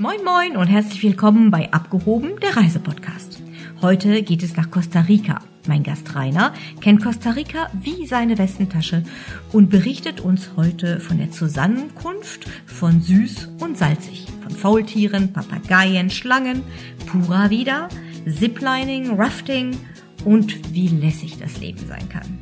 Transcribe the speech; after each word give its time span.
Moin 0.00 0.22
Moin 0.24 0.56
und 0.56 0.68
herzlich 0.68 1.02
willkommen 1.02 1.50
bei 1.50 1.72
Abgehoben, 1.72 2.38
der 2.40 2.56
Reisepodcast. 2.56 3.42
Heute 3.82 4.22
geht 4.22 4.44
es 4.44 4.56
nach 4.56 4.70
Costa 4.70 5.00
Rica. 5.00 5.40
Mein 5.66 5.82
Gast 5.82 6.14
Rainer 6.14 6.54
kennt 6.80 7.02
Costa 7.02 7.30
Rica 7.30 7.68
wie 7.72 8.06
seine 8.06 8.38
Westentasche 8.38 9.02
und 9.50 9.70
berichtet 9.70 10.20
uns 10.20 10.50
heute 10.54 11.00
von 11.00 11.18
der 11.18 11.32
Zusammenkunft 11.32 12.48
von 12.64 13.00
süß 13.00 13.48
und 13.58 13.76
salzig, 13.76 14.28
von 14.40 14.52
Faultieren, 14.52 15.32
Papageien, 15.32 16.10
Schlangen, 16.10 16.62
pura 17.06 17.50
vida, 17.50 17.88
Ziplining, 18.24 19.18
Rafting 19.18 19.76
und 20.24 20.72
wie 20.72 20.86
lässig 20.86 21.38
das 21.38 21.58
Leben 21.58 21.84
sein 21.88 22.08
kann. 22.08 22.38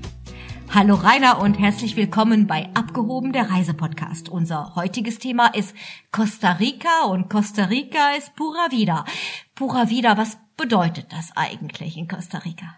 Hallo 0.75 0.95
Rainer 0.95 1.41
und 1.41 1.55
herzlich 1.55 1.97
willkommen 1.97 2.47
bei 2.47 2.69
Abgehoben 2.75 3.33
der 3.33 3.51
Reisepodcast. 3.51 4.29
Unser 4.29 4.75
heutiges 4.75 5.19
Thema 5.19 5.47
ist 5.47 5.75
Costa 6.13 6.53
Rica 6.53 7.05
und 7.07 7.31
Costa 7.31 7.65
Rica 7.65 8.15
ist 8.17 8.35
pura 8.37 8.71
vida. 8.71 9.05
Pura 9.55 9.89
vida, 9.89 10.19
was 10.19 10.37
bedeutet 10.57 11.13
das 11.13 11.33
eigentlich 11.35 11.97
in 11.97 12.09
Costa 12.09 12.39
Rica? 12.39 12.77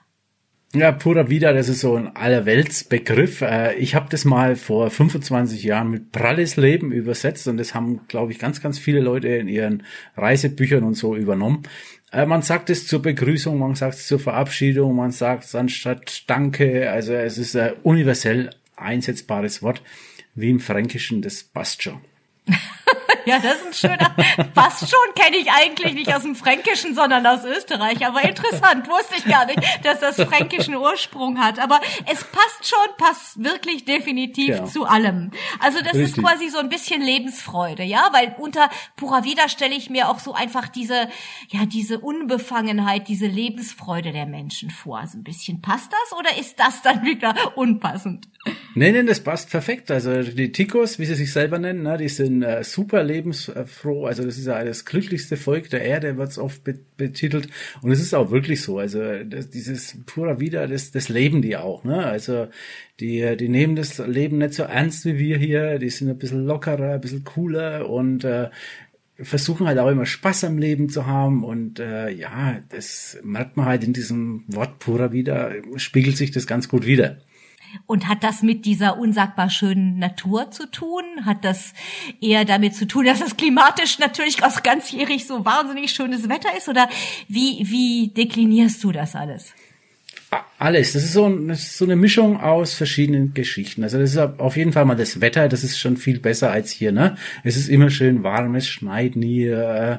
Ja, 0.75 0.93
pura 0.93 1.31
vida, 1.31 1.55
das 1.55 1.71
ist 1.71 1.81
so 1.81 1.97
ein 1.97 2.15
Allerweltsbegriff. 2.15 3.41
Äh, 3.41 3.77
ich 3.77 3.95
habe 3.95 4.09
das 4.11 4.27
mal 4.27 4.55
vor 4.55 4.91
25 4.91 5.63
Jahren 5.63 5.91
mit 5.91 6.13
Pralles 6.13 6.57
Leben 6.57 6.93
übersetzt 6.93 7.49
und 7.49 7.57
das 7.57 7.75
haben, 7.75 8.07
glaube 8.07 8.33
ich, 8.33 8.39
ganz, 8.39 8.61
ganz 8.61 8.79
viele 8.79 9.01
Leute 9.01 9.29
in 9.29 9.49
ihren 9.49 9.85
Reisebüchern 10.19 10.85
und 10.85 10.93
so 10.93 11.17
übernommen. 11.17 11.63
Äh, 12.13 12.27
man 12.27 12.43
sagt 12.43 12.69
es 12.69 12.87
zur 12.87 13.01
Begrüßung, 13.01 13.59
man 13.59 13.77
sagt 13.77 13.95
es 13.95 14.07
zur 14.07 14.21
Verabschiedung, 14.21 14.95
man 14.95 15.11
sagt 15.11 15.45
es 15.45 15.55
anstatt 15.55 16.25
Danke. 16.27 16.91
Also 16.91 17.15
es 17.15 17.39
ist 17.39 17.57
ein 17.57 17.73
universell 17.83 18.51
einsetzbares 18.77 19.63
Wort, 19.63 19.83
wie 20.35 20.51
im 20.51 20.61
Fränkischen, 20.61 21.23
das 21.23 21.45
passt 21.45 21.83
schon. 21.83 22.01
Ja, 23.29 23.39
das 23.39 23.57
ist 23.57 23.67
ein 23.67 23.91
schöner. 23.91 24.15
Passt 24.55 24.89
schon, 24.89 25.15
kenne 25.15 25.37
ich 25.37 25.51
eigentlich 25.51 25.93
nicht 25.93 26.15
aus 26.15 26.23
dem 26.23 26.35
Fränkischen, 26.35 26.95
sondern 26.95 27.27
aus 27.27 27.45
Österreich. 27.45 28.07
Aber 28.07 28.23
interessant, 28.23 28.89
wusste 28.89 29.17
ich 29.19 29.25
gar 29.27 29.45
nicht, 29.45 29.61
dass 29.85 30.01
das 30.01 30.17
fränkischen 30.17 30.75
Ursprung 30.75 31.39
hat. 31.39 31.59
Aber 31.59 31.79
es 32.11 32.25
passt 32.25 32.67
schon, 32.67 32.97
passt 32.97 33.45
wirklich 33.45 33.85
definitiv 33.85 34.49
ja. 34.49 34.65
zu 34.65 34.87
allem. 34.87 35.31
Also 35.61 35.81
das 35.81 35.93
Richtig. 35.93 36.17
ist 36.17 36.25
quasi 36.25 36.49
so 36.49 36.57
ein 36.57 36.71
bisschen 36.71 37.03
Lebensfreude, 37.03 37.83
ja, 37.83 38.09
weil 38.13 38.35
unter 38.39 38.71
Pura 38.97 39.25
Vida 39.25 39.51
stelle 39.51 39.75
ich 39.75 39.91
mir 39.91 40.09
auch 40.09 40.21
so 40.21 40.33
einfach 40.33 40.69
diese, 40.69 41.09
ja, 41.51 41.67
diese 41.67 41.99
Unbefangenheit, 41.99 43.09
diese 43.09 43.27
Lebensfreude 43.27 44.13
der 44.13 44.25
Menschen 44.25 44.71
vor. 44.71 45.01
Also 45.01 45.19
ein 45.19 45.25
bisschen 45.25 45.61
passt 45.61 45.93
das 45.93 46.19
oder 46.19 46.39
ist 46.41 46.59
das 46.59 46.81
dann 46.81 47.05
wieder 47.05 47.35
unpassend? 47.57 48.27
Nee, 48.75 48.93
nee, 48.93 49.03
das 49.03 49.21
passt 49.21 49.51
perfekt. 49.51 49.91
Also 49.91 50.23
die 50.23 50.53
Ticos, 50.53 50.99
wie 50.99 51.05
sie 51.05 51.15
sich 51.15 51.33
selber 51.33 51.59
nennen, 51.59 51.83
ne, 51.83 51.99
die 51.99 52.09
sind 52.09 52.43
äh, 52.43 52.63
super 52.65 53.03
lebensfroh. 53.19 54.07
Also 54.07 54.25
das 54.25 54.39
ist 54.39 54.47
ja 54.47 54.63
das 54.65 54.85
glücklichste 54.85 55.37
Volk 55.37 55.71
der 55.71 55.83
Erde, 55.83 56.17
wird 56.17 56.31
es 56.31 56.39
oft 56.39 56.63
betitelt. 56.97 57.49
Und 57.83 57.91
es 57.91 58.01
ist 58.01 58.15
auch 58.15 58.31
wirklich 58.31 58.63
so. 58.63 58.79
Also 58.79 59.25
das, 59.25 59.51
dieses 59.51 59.99
pura 60.07 60.41
Vida, 60.41 60.67
das, 60.67 60.91
das 60.91 61.09
leben 61.09 61.43
die 61.43 61.57
auch. 61.57 61.85
Ne? 61.85 62.05
Also 62.05 62.49
die, 63.01 63.37
die 63.37 63.49
nehmen 63.49 63.77
das 63.77 63.99
Leben 63.99 64.39
nicht 64.39 64.55
so 64.55 64.63
ernst 64.65 65.05
wie 65.05 65.19
wir 65.19 65.39
hier. 65.39 65.79
Die 65.79 65.91
sind 65.91 66.09
ein 66.09 66.19
bisschen 66.19 66.47
lockerer, 66.47 66.95
ein 66.95 67.01
bisschen 67.01 67.25
cooler 67.25 67.89
und 67.89 68.25
äh, 68.25 68.49
versuchen 69.21 69.67
halt 69.67 69.79
auch 69.79 69.89
immer 69.89 70.07
Spaß 70.07 70.45
am 70.45 70.59
Leben 70.59 70.89
zu 70.89 71.07
haben 71.07 71.43
und 71.43 71.81
äh, 71.81 72.09
ja, 72.11 72.61
das 72.69 73.19
merkt 73.25 73.57
man 73.57 73.67
halt 73.67 73.83
in 73.83 73.93
diesem 73.93 74.45
Wort 74.47 74.79
pura 74.79 75.13
wieder, 75.13 75.55
spiegelt 75.77 76.17
sich 76.17 76.31
das 76.31 76.47
ganz 76.47 76.69
gut 76.69 76.87
wieder. 76.87 77.19
Und 77.87 78.09
hat 78.09 78.25
das 78.25 78.43
mit 78.43 78.65
dieser 78.65 78.99
unsagbar 78.99 79.51
schönen 79.51 79.99
Natur 79.99 80.51
zu 80.51 80.71
tun? 80.71 81.03
Hat 81.25 81.45
das 81.45 81.75
eher 82.21 82.45
damit 82.45 82.75
zu 82.75 82.87
tun, 82.87 83.05
dass 83.07 83.21
es 83.21 83.37
klimatisch 83.37 83.99
natürlich 83.99 84.43
auch 84.43 84.63
ganzjährig 84.63 85.27
so 85.27 85.45
wahnsinnig 85.45 85.91
schönes 85.93 86.29
Wetter 86.29 86.57
ist? 86.57 86.69
Oder 86.69 86.89
wie, 87.29 87.69
wie 87.69 88.09
deklinierst 88.09 88.83
du 88.83 88.93
das 88.93 89.15
alles? 89.15 89.55
Alles. 90.61 90.93
Das 90.93 91.05
ist, 91.05 91.13
so, 91.13 91.29
das 91.29 91.61
ist 91.61 91.79
so 91.79 91.85
eine 91.85 91.95
Mischung 91.95 92.41
aus 92.41 92.75
verschiedenen 92.75 93.33
Geschichten. 93.33 93.85
Also 93.85 93.99
das 93.99 94.11
ist 94.11 94.19
auf 94.19 94.57
jeden 94.57 94.73
Fall 94.73 94.85
mal 94.85 94.97
das 94.97 95.21
Wetter, 95.21 95.49
das 95.49 95.63
ist 95.63 95.79
schon 95.79 95.97
viel 95.97 96.19
besser 96.19 96.51
als 96.51 96.73
hier. 96.73 96.91
Ne? 96.91 97.17
Es 97.45 97.57
ist 97.57 97.69
immer 97.69 97.91
schön 97.91 98.25
warm, 98.25 98.57
es 98.57 98.67
schneit 98.67 99.15
nie, 99.15 99.45
äh, 99.45 99.99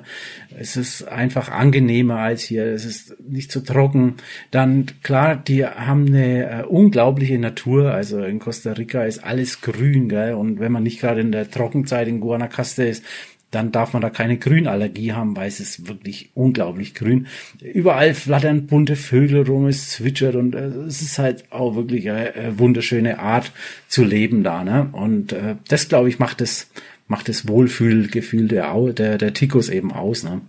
es 0.58 0.76
ist 0.76 1.08
einfach 1.08 1.50
angenehmer 1.50 2.18
als 2.18 2.44
hier, 2.44 2.66
es 2.66 2.84
ist 2.84 3.16
nicht 3.28 3.54
so 3.54 3.62
trocken. 3.62 4.16
Dann 4.52 4.88
klar, 5.02 5.38
die 5.38 5.66
haben 5.66 6.08
eine 6.08 6.64
äh, 6.64 6.64
unglaubliche 6.64 7.40
Natur. 7.40 7.94
Also 7.94 8.22
in 8.22 8.40
Costa 8.40 8.74
Rica 8.74 9.04
ist 9.04 9.24
alles 9.24 9.62
grün, 9.62 10.10
gell? 10.10 10.34
und 10.34 10.60
wenn 10.60 10.74
man 10.74 10.84
nicht 10.84 11.00
gerade 11.00 11.22
in 11.22 11.32
der 11.32 11.50
Trockenzeit 11.50 12.08
in 12.10 12.20
Guanacaste 12.20 12.84
ist, 12.84 13.06
dann 13.52 13.72
darf 13.72 13.94
man 13.94 14.02
da 14.02 14.10
keine 14.10 14.38
Grünallergie 14.38 15.14
haben, 15.14 15.36
weil 15.36 15.48
es 15.48 15.60
ist 15.60 15.88
wirklich 15.88 16.30
unglaublich 16.34 16.94
grün. 16.94 17.28
Überall 17.62 18.14
flattern 18.14 18.68
bunte 18.68 18.96
Vögel 18.96 19.44
rum, 19.44 19.68
es 19.68 19.90
zwitschert 19.90 20.36
und 20.36 20.56
äh, 20.56 20.68
es 20.88 21.02
ist 21.02 21.18
halt 21.18 21.52
auch 21.52 21.76
wirklich 21.76 22.10
eine, 22.10 22.34
eine, 22.34 22.60
wunderschöne 22.60 23.20
Art 23.20 23.52
zu 23.88 24.04
leben 24.04 24.44
da. 24.44 24.64
Ne? 24.64 24.90
Und 24.92 25.34
äh, 25.34 25.56
das, 25.68 25.90
glaube 25.90 26.10
ich, 26.10 26.20
macht 26.20 26.42
es 26.42 26.70
macht 27.10 27.28
das 27.28 27.48
Wohlfühlgefühl 27.48 28.48
der, 28.48 28.72
der, 28.94 29.18
der 29.18 29.34
Tikos 29.34 29.70
eben 29.70 29.92
aus. 29.92 30.24
Ne? 30.24 30.42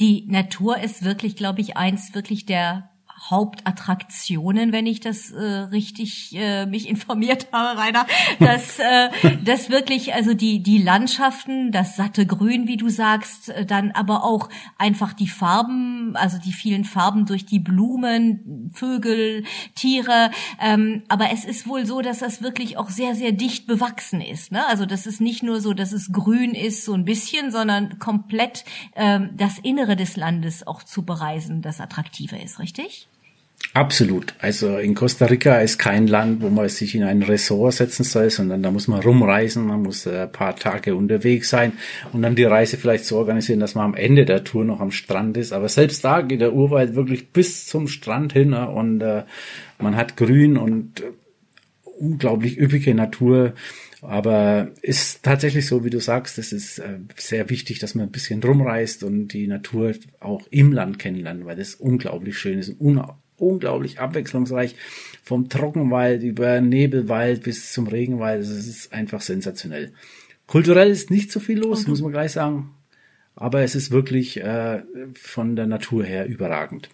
Die 0.00 0.26
Natur 0.28 0.78
ist 0.78 1.04
wirklich, 1.04 1.34
glaube 1.34 1.62
ich, 1.62 1.76
eins 1.76 2.14
wirklich 2.14 2.46
der 2.46 2.90
Hauptattraktionen, 3.30 4.72
wenn 4.72 4.86
ich 4.86 5.00
das 5.00 5.30
äh, 5.30 5.42
richtig 5.42 6.34
äh, 6.34 6.66
mich 6.66 6.88
informiert 6.88 7.48
habe, 7.52 7.80
Rainer, 7.80 8.06
dass 8.38 8.78
äh, 8.78 9.08
das 9.44 9.70
wirklich 9.70 10.12
also 10.12 10.34
die 10.34 10.62
die 10.62 10.76
Landschaften, 10.76 11.72
das 11.72 11.96
satte 11.96 12.26
Grün, 12.26 12.68
wie 12.68 12.76
du 12.76 12.90
sagst, 12.90 13.48
äh, 13.48 13.64
dann 13.64 13.92
aber 13.92 14.24
auch 14.24 14.50
einfach 14.76 15.14
die 15.14 15.28
Farben, 15.28 16.16
also 16.16 16.36
die 16.38 16.52
vielen 16.52 16.84
Farben 16.84 17.24
durch 17.24 17.46
die 17.46 17.60
Blumen, 17.60 18.70
Vögel, 18.74 19.44
Tiere. 19.74 20.30
Ähm, 20.60 21.04
aber 21.08 21.30
es 21.32 21.46
ist 21.46 21.66
wohl 21.66 21.86
so, 21.86 22.02
dass 22.02 22.18
das 22.18 22.42
wirklich 22.42 22.76
auch 22.76 22.90
sehr 22.90 23.14
sehr 23.14 23.32
dicht 23.32 23.66
bewachsen 23.66 24.20
ist. 24.20 24.52
Ne? 24.52 24.66
Also 24.66 24.84
das 24.84 25.06
ist 25.06 25.22
nicht 25.22 25.42
nur 25.42 25.62
so, 25.62 25.72
dass 25.72 25.92
es 25.92 26.12
grün 26.12 26.54
ist 26.54 26.84
so 26.84 26.92
ein 26.92 27.06
bisschen, 27.06 27.50
sondern 27.50 27.98
komplett 27.98 28.66
ähm, 28.94 29.30
das 29.34 29.58
Innere 29.58 29.96
des 29.96 30.16
Landes 30.16 30.66
auch 30.66 30.82
zu 30.82 31.04
bereisen, 31.04 31.62
das 31.62 31.80
attraktiver 31.80 32.38
ist, 32.38 32.58
richtig? 32.58 33.08
Absolut. 33.74 34.34
Also 34.38 34.78
in 34.78 34.94
Costa 34.94 35.26
Rica 35.26 35.56
ist 35.56 35.78
kein 35.78 36.06
Land, 36.06 36.40
wo 36.42 36.48
man 36.48 36.68
sich 36.68 36.94
in 36.94 37.02
ein 37.02 37.24
Ressort 37.24 37.74
setzen 37.74 38.04
soll, 38.04 38.30
sondern 38.30 38.62
da 38.62 38.70
muss 38.70 38.86
man 38.86 39.00
rumreisen, 39.00 39.66
man 39.66 39.82
muss 39.82 40.06
ein 40.06 40.30
paar 40.30 40.54
Tage 40.54 40.94
unterwegs 40.94 41.50
sein 41.50 41.72
und 42.12 42.22
dann 42.22 42.36
die 42.36 42.44
Reise 42.44 42.76
vielleicht 42.76 43.04
so 43.04 43.16
organisieren, 43.16 43.58
dass 43.58 43.74
man 43.74 43.86
am 43.86 43.94
Ende 43.94 44.26
der 44.26 44.44
Tour 44.44 44.64
noch 44.64 44.78
am 44.78 44.92
Strand 44.92 45.36
ist. 45.36 45.52
Aber 45.52 45.68
selbst 45.68 46.04
da 46.04 46.20
geht 46.20 46.40
der 46.40 46.54
Urwald 46.54 46.94
wirklich 46.94 47.30
bis 47.30 47.66
zum 47.66 47.88
Strand 47.88 48.32
hin 48.32 48.50
ne? 48.50 48.70
und 48.70 49.00
äh, 49.00 49.24
man 49.80 49.96
hat 49.96 50.16
Grün 50.16 50.56
und 50.56 51.00
äh, 51.00 51.10
unglaublich 51.98 52.56
üppige 52.56 52.94
Natur. 52.94 53.54
Aber 54.02 54.68
ist 54.82 55.24
tatsächlich 55.24 55.66
so, 55.66 55.84
wie 55.84 55.90
du 55.90 55.98
sagst, 55.98 56.38
es 56.38 56.52
ist 56.52 56.78
äh, 56.78 57.00
sehr 57.16 57.50
wichtig, 57.50 57.80
dass 57.80 57.96
man 57.96 58.06
ein 58.06 58.12
bisschen 58.12 58.40
rumreist 58.40 59.02
und 59.02 59.28
die 59.28 59.48
Natur 59.48 59.94
auch 60.20 60.46
im 60.50 60.70
Land 60.70 61.00
kennenlernt, 61.00 61.44
weil 61.44 61.56
das 61.56 61.74
unglaublich 61.74 62.38
schön 62.38 62.60
ist 62.60 62.68
und 62.78 63.00
unglaublich 63.38 64.00
abwechslungsreich. 64.00 64.76
Vom 65.22 65.48
Trockenwald 65.48 66.22
über 66.22 66.60
Nebelwald 66.60 67.42
bis 67.42 67.72
zum 67.72 67.86
Regenwald. 67.86 68.38
Also 68.38 68.54
es 68.54 68.66
ist 68.68 68.92
einfach 68.92 69.20
sensationell. 69.20 69.92
Kulturell 70.46 70.90
ist 70.90 71.10
nicht 71.10 71.32
so 71.32 71.40
viel 71.40 71.58
los, 71.58 71.80
okay. 71.80 71.90
muss 71.90 72.02
man 72.02 72.12
gleich 72.12 72.32
sagen. 72.32 72.74
Aber 73.36 73.62
es 73.62 73.74
ist 73.74 73.90
wirklich 73.90 74.40
äh, 74.40 74.82
von 75.14 75.56
der 75.56 75.66
Natur 75.66 76.04
her 76.04 76.26
überragend. 76.26 76.88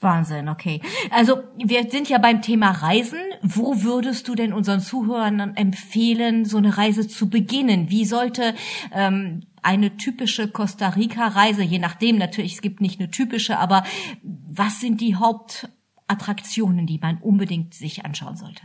Wahnsinn, 0.00 0.48
okay. 0.48 0.80
Also 1.10 1.42
wir 1.56 1.90
sind 1.90 2.08
ja 2.08 2.18
beim 2.18 2.40
Thema 2.40 2.70
Reisen. 2.70 3.18
Wo 3.42 3.82
würdest 3.82 4.28
du 4.28 4.34
denn 4.34 4.52
unseren 4.52 4.80
Zuhörern 4.80 5.56
empfehlen, 5.56 6.44
so 6.44 6.58
eine 6.58 6.76
Reise 6.76 7.06
zu 7.06 7.28
beginnen? 7.28 7.90
Wie 7.90 8.04
sollte 8.04 8.54
ähm, 8.92 9.42
eine 9.62 9.96
typische 9.96 10.48
Costa 10.48 10.88
Rica-Reise, 10.88 11.62
je 11.62 11.78
nachdem 11.78 12.16
natürlich, 12.16 12.54
es 12.54 12.62
gibt 12.62 12.80
nicht 12.80 13.00
eine 13.00 13.10
typische, 13.10 13.58
aber 13.58 13.84
was 14.22 14.80
sind 14.80 15.00
die 15.00 15.16
Hauptattraktionen, 15.16 16.86
die 16.86 16.98
man 16.98 17.18
unbedingt 17.18 17.74
sich 17.74 18.04
anschauen 18.04 18.36
sollte? 18.36 18.62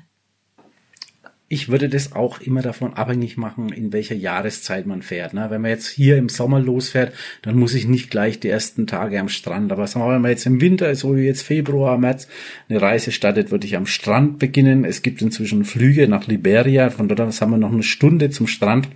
Ich 1.48 1.70
würde 1.70 1.90
das 1.90 2.14
auch 2.14 2.42
immer 2.42 2.64
davon 2.64 2.96
abhängig 2.96 3.38
machen, 3.38 3.70
in 3.70 3.94
welcher 3.94 4.16
Jahreszeit 4.16 4.88
man 4.88 5.04
fährt. 5.04 5.36
Ne? 5.36 5.46
Wenn 5.52 5.62
man 5.62 5.70
jetzt 5.70 5.88
hier 5.88 6.18
im 6.18 6.28
Sommer 6.28 6.60
losfährt, 6.60 7.14
dann 7.44 7.56
muss 7.60 7.76
ich 7.76 7.88
nicht 7.88 8.10
gleich 8.10 8.40
die 8.40 8.50
ersten 8.50 8.88
Tage 8.88 9.20
am 9.20 9.30
Strand. 9.30 9.72
Aber 9.72 9.86
sagen 9.86 10.04
wir 10.04 10.08
mal, 10.08 10.16
wenn 10.16 10.22
man 10.24 10.32
jetzt 10.32 10.48
im 10.48 10.60
Winter, 10.60 10.96
so 10.96 11.16
wie 11.16 11.22
jetzt 11.22 11.44
Februar, 11.44 12.00
März, 12.00 12.28
eine 12.68 12.82
Reise 12.82 13.12
startet, 13.12 13.52
würde 13.52 13.68
ich 13.68 13.78
am 13.78 13.86
Strand 13.86 14.40
beginnen. 14.40 14.86
Es 14.86 15.04
gibt 15.04 15.22
inzwischen 15.22 15.66
Flüge 15.66 16.08
nach 16.08 16.26
Liberia. 16.26 16.90
Von 16.90 17.08
dort 17.08 17.22
aus 17.22 17.42
haben 17.42 17.52
wir 17.52 17.58
noch 17.60 17.72
eine 17.72 17.84
Stunde 17.84 18.32
zum 18.32 18.48
Strand. 18.48 18.88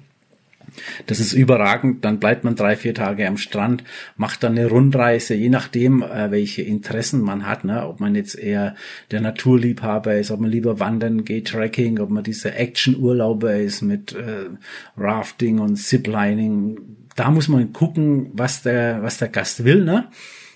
Das 1.07 1.19
ist 1.19 1.33
überragend. 1.33 2.05
Dann 2.05 2.19
bleibt 2.19 2.43
man 2.43 2.55
drei, 2.55 2.75
vier 2.75 2.93
Tage 2.93 3.27
am 3.27 3.37
Strand, 3.37 3.83
macht 4.15 4.43
dann 4.43 4.57
eine 4.57 4.67
Rundreise, 4.67 5.35
je 5.35 5.49
nachdem, 5.49 6.01
äh, 6.01 6.31
welche 6.31 6.61
Interessen 6.61 7.21
man 7.21 7.45
hat. 7.45 7.63
Ne? 7.63 7.87
Ob 7.87 7.99
man 7.99 8.15
jetzt 8.15 8.37
eher 8.37 8.75
der 9.11 9.21
Naturliebhaber 9.21 10.15
ist, 10.15 10.31
ob 10.31 10.39
man 10.39 10.51
lieber 10.51 10.79
wandern 10.79 11.23
geht, 11.23 11.49
Trekking, 11.49 11.99
ob 11.99 12.09
man 12.09 12.23
diese 12.23 12.53
Action-Urlauber 12.53 13.55
ist 13.55 13.81
mit 13.81 14.13
äh, 14.13 14.49
Rafting 14.97 15.59
und 15.59 15.75
Ziplining, 15.77 16.77
da 17.15 17.31
muss 17.31 17.47
man 17.47 17.73
gucken, 17.73 18.31
was 18.33 18.63
der, 18.63 19.03
was 19.03 19.17
der 19.17 19.27
Gast 19.27 19.65
will, 19.65 19.83
ne? 19.83 20.07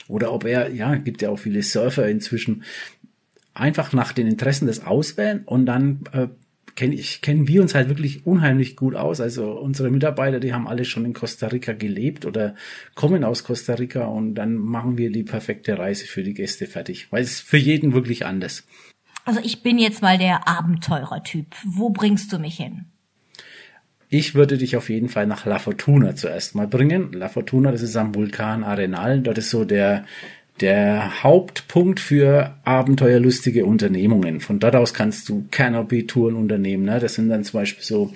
Oder 0.08 0.32
ob 0.32 0.46
er, 0.46 0.72
ja, 0.72 0.96
gibt 0.96 1.22
ja 1.22 1.30
auch 1.30 1.40
viele 1.40 1.64
Surfer 1.64 2.08
inzwischen, 2.08 2.64
einfach 3.54 3.94
nach 3.94 4.14
den 4.14 4.28
Interessen 4.28 4.68
des 4.68 4.86
auswählen 4.86 5.44
und 5.46 5.66
dann 5.66 6.02
äh, 6.12 6.28
kennen 6.76 6.94
ich, 6.94 7.22
kennen 7.22 7.48
wir 7.48 7.62
uns 7.62 7.76
halt 7.76 7.90
wirklich 7.90 8.26
unheimlich 8.26 8.76
gut 8.76 8.96
aus. 8.96 9.22
Also 9.22 9.52
unsere 9.52 9.90
Mitarbeiter, 9.90 10.40
die 10.40 10.54
haben 10.54 10.68
alle 10.68 10.86
schon 10.86 11.06
in 11.06 11.14
Costa 11.14 11.48
Rica 11.48 11.74
gelebt 11.74 12.26
oder 12.26 12.56
kommen 12.96 13.24
aus 13.24 13.44
Costa 13.44 13.76
Rica 13.76 14.06
und 14.06 14.36
dann 14.36 14.56
machen 14.56 14.98
wir 14.98 15.12
die 15.12 15.24
perfekte 15.24 15.78
Reise 15.78 16.06
für 16.06 16.24
die 16.24 16.34
Gäste 16.34 16.66
fertig, 16.68 17.12
weil 17.12 17.24
es 17.24 17.40
für 17.40 17.58
jeden 17.58 17.94
wirklich 17.94 18.26
anders. 18.26 18.66
Also 19.26 19.40
ich 19.44 19.64
bin 19.64 19.78
jetzt 19.78 20.02
mal 20.02 20.18
der 20.18 20.48
Abenteurer-Typ. 20.48 21.48
Wo 21.66 21.90
bringst 21.90 22.34
du 22.34 22.40
mich 22.40 22.58
hin? 22.58 22.86
Ich 24.10 24.36
würde 24.36 24.58
dich 24.58 24.78
auf 24.78 24.90
jeden 24.90 25.10
Fall 25.10 25.26
nach 25.26 25.46
La 25.46 25.58
Fortuna 25.58 26.16
zuerst 26.16 26.54
mal 26.54 26.68
bringen. 26.68 27.14
La 27.14 27.30
Fortuna, 27.30 27.72
das 27.72 27.82
ist 27.82 27.96
am 27.96 28.14
Vulkan 28.14 28.64
Arenal. 28.64 29.22
Dort 29.22 29.40
ist 29.40 29.50
so 29.50 29.66
der, 29.66 30.06
der 30.62 31.24
Hauptpunkt 31.24 32.00
für 32.00 32.56
abenteuerlustige 32.64 33.66
Unternehmungen. 33.66 34.40
Von 34.40 34.60
dort 34.60 34.76
aus 34.76 34.94
kannst 34.94 35.28
du 35.30 35.46
Canopy-Touren 35.50 36.36
unternehmen. 36.36 36.86
Ne? 36.86 37.00
Das 37.00 37.16
sind 37.16 37.30
dann 37.30 37.44
zum 37.44 37.60
Beispiel 37.60 37.84
so, 37.84 38.14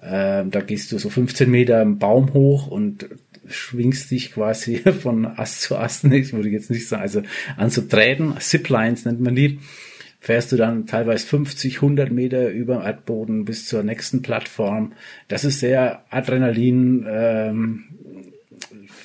äh, 0.00 0.44
da 0.46 0.60
gehst 0.60 0.92
du 0.92 0.98
so 0.98 1.10
15 1.10 1.50
Meter 1.50 1.82
im 1.82 1.98
Baum 1.98 2.32
hoch 2.32 2.66
und 2.66 3.08
schwingst 3.48 4.10
dich 4.10 4.32
quasi 4.32 4.78
von 5.02 5.26
Ast 5.26 5.62
zu 5.62 5.76
Ast, 5.76 6.04
ich 6.04 6.32
würde 6.32 6.48
jetzt 6.48 6.70
nicht 6.70 6.88
sagen, 6.88 7.02
also 7.02 7.22
an 7.56 7.70
Ziplines 7.70 9.04
nennt 9.04 9.20
man 9.20 9.36
die, 9.36 9.60
fährst 10.18 10.50
du 10.50 10.56
dann 10.56 10.86
teilweise 10.86 11.26
50, 11.26 11.76
100 11.76 12.10
Meter 12.10 12.48
über 12.48 12.84
Erdboden 12.84 13.44
bis 13.44 13.66
zur 13.66 13.82
nächsten 13.82 14.22
Plattform. 14.22 14.92
Das 15.28 15.44
ist 15.44 15.60
sehr 15.60 16.04
Adrenalin 16.10 17.06
ähm, 17.08 17.84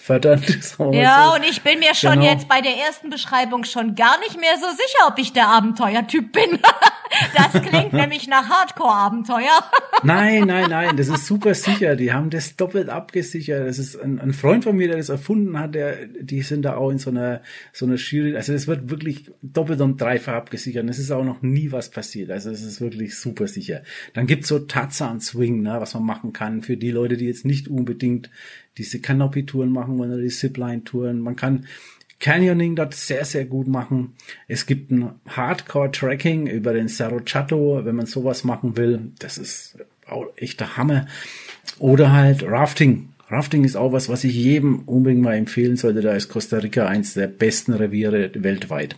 fördernd. 0.02 0.46
Ja, 0.92 1.28
so. 1.28 1.36
und 1.36 1.44
ich 1.50 1.62
bin 1.62 1.80
mir 1.80 1.94
schon 1.94 2.20
genau. 2.20 2.32
jetzt 2.32 2.48
bei 2.48 2.62
der 2.62 2.76
ersten 2.76 3.10
Beschreibung 3.10 3.64
schon 3.64 3.96
gar 3.96 4.20
nicht 4.20 4.40
mehr 4.40 4.58
so 4.60 4.68
sicher, 4.72 5.08
ob 5.08 5.20
ich 5.20 5.32
der 5.34 5.48
Abenteuertyp 5.48 6.32
bin. 6.32 6.60
das 7.36 7.62
klingt 7.62 7.94
nämlich 7.94 8.28
nach 8.28 8.50
Hardcore-Abenteuer. 8.50 9.64
nein, 10.04 10.46
nein, 10.48 10.70
nein, 10.70 10.98
das 10.98 11.08
ist 11.08 11.28
super 11.28 11.54
sicher. 11.54 11.96
Die 11.96 12.12
haben 12.12 12.30
das 12.30 12.56
doppelt 12.56 12.90
abgesichert. 12.90 13.68
Das 13.68 13.80
ist 13.80 13.96
ein, 13.96 14.20
ein 14.20 14.34
Freund 14.34 14.64
von 14.64 14.76
mir, 14.76 14.88
der 14.88 14.98
das 14.98 15.10
erfunden 15.10 15.60
hat, 15.60 15.76
der, 15.76 16.08
die 16.08 16.42
sind 16.42 16.64
da 16.64 16.76
auch 16.76 16.90
in 16.90 16.98
so 16.98 17.12
einer, 17.12 17.42
so 17.72 17.86
einer 17.86 17.96
Jury. 17.96 18.36
Also 18.36 18.54
es 18.54 18.68
wird 18.68 18.90
wirklich 18.90 19.32
doppelt 19.42 19.82
und 19.82 20.02
dreifach 20.02 20.34
abgesichert. 20.34 20.90
Es 20.90 21.00
ist 21.00 21.12
auch 21.12 21.24
noch 21.24 21.42
nie 21.42 21.72
was 21.72 21.92
passiert. 21.92 22.32
Also 22.32 22.50
es 22.50 22.64
ist 22.64 22.82
wirklich 22.82 23.18
super 23.18 23.48
sicher. 23.48 23.84
Dann 24.14 24.26
gibt's 24.28 24.48
so 24.48 24.60
Tarzan 24.60 25.20
Swing, 25.20 25.62
ne, 25.62 25.78
was 25.80 25.94
man 25.94 26.04
machen 26.04 26.34
kann 26.34 26.64
für 26.64 26.78
die 26.78 26.92
Leute, 26.92 27.18
die 27.18 27.26
jetzt 27.26 27.46
nicht 27.46 27.68
unbedingt 27.68 28.30
diese 28.78 29.00
Canopy-Touren 29.00 29.72
machen 29.72 30.00
oder 30.00 30.18
die 30.18 30.30
Zipline-Touren. 30.30 31.20
Man 31.20 31.36
kann 31.36 31.66
Canyoning 32.20 32.76
dort 32.76 32.94
sehr, 32.94 33.26
sehr 33.26 33.46
gut 33.46 33.68
machen. 33.68 34.14
Es 34.48 34.66
gibt 34.66 34.92
ein 34.92 35.16
Hardcore-Tracking 35.28 36.48
über 36.48 36.74
den 36.74 36.88
Cerro 36.88 37.20
Chato, 37.26 37.82
wenn 37.84 37.96
man 37.96 38.06
sowas 38.06 38.44
machen 38.44 38.78
will. 38.78 39.12
Das 39.20 39.38
ist 39.38 39.78
auch 40.08 40.28
echter 40.36 40.78
Hammer. 40.78 41.08
Oder 41.80 42.12
halt 42.12 42.44
Rafting. 42.44 43.10
Rafting 43.30 43.64
ist 43.64 43.76
auch 43.76 43.92
was, 43.92 44.08
was 44.10 44.24
ich 44.24 44.36
jedem 44.36 44.82
unbedingt 44.82 45.24
mal 45.24 45.36
empfehlen 45.36 45.78
sollte. 45.78 46.02
Da 46.02 46.14
ist 46.14 46.30
Costa 46.30 46.58
Rica 46.58 46.88
eins 46.88 47.14
der 47.14 47.28
besten 47.28 47.74
Reviere 47.74 48.32
weltweit. 48.36 48.98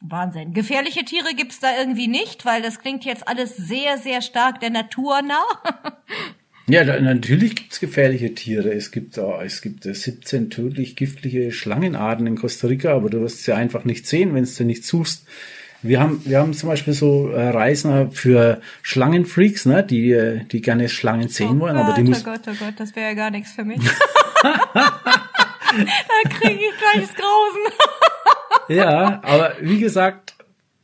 Wahnsinn. 0.00 0.52
Gefährliche 0.52 1.04
Tiere 1.04 1.34
gibt's 1.34 1.60
da 1.60 1.68
irgendwie 1.78 2.08
nicht, 2.08 2.44
weil 2.44 2.62
das 2.62 2.80
klingt 2.80 3.04
jetzt 3.04 3.28
alles 3.28 3.56
sehr, 3.56 3.98
sehr 3.98 4.22
stark 4.22 4.60
der 4.60 4.70
Natur 4.70 5.22
nah. 5.22 5.44
Ja, 6.70 6.84
da, 6.84 7.00
natürlich 7.00 7.56
gibt's 7.56 7.80
gefährliche 7.80 8.34
Tiere. 8.34 8.72
Es 8.72 8.92
gibt, 8.92 9.18
oh, 9.18 9.40
es 9.44 9.60
gibt 9.60 9.84
17 9.84 10.50
tödlich 10.50 10.94
giftliche 10.94 11.50
Schlangenarten 11.50 12.26
in 12.26 12.36
Costa 12.36 12.68
Rica, 12.68 12.94
aber 12.94 13.10
du 13.10 13.20
wirst 13.20 13.44
sie 13.44 13.52
einfach 13.52 13.84
nicht 13.84 14.06
sehen, 14.06 14.34
wenn 14.34 14.44
du 14.44 14.64
nicht 14.64 14.84
suchst. 14.84 15.26
Wir 15.82 15.98
haben, 16.00 16.22
wir 16.24 16.38
haben 16.38 16.52
zum 16.52 16.68
Beispiel 16.68 16.92
so 16.92 17.30
äh, 17.30 17.48
Reisen 17.48 18.12
für 18.12 18.60
Schlangenfreaks, 18.82 19.64
ne, 19.64 19.82
die, 19.82 20.12
äh, 20.12 20.44
die 20.44 20.60
gerne 20.60 20.88
Schlangen 20.88 21.28
sehen 21.28 21.56
oh 21.56 21.60
wollen, 21.60 21.76
Gott, 21.76 21.84
aber 21.86 21.94
die 21.94 22.02
muss. 22.02 22.20
Oh 22.20 22.30
Gott, 22.30 22.42
oh 22.46 22.54
Gott, 22.58 22.74
das 22.76 22.94
wäre 22.94 23.08
ja 23.08 23.14
gar 23.14 23.30
nichts 23.30 23.52
für 23.52 23.64
mich. 23.64 23.80
da 24.42 24.92
kriege 26.28 26.60
ich 26.60 26.78
gleich 26.78 27.08
das 27.08 27.14
Grausen. 27.14 27.72
ja, 28.68 29.20
aber 29.24 29.54
wie 29.60 29.80
gesagt, 29.80 30.34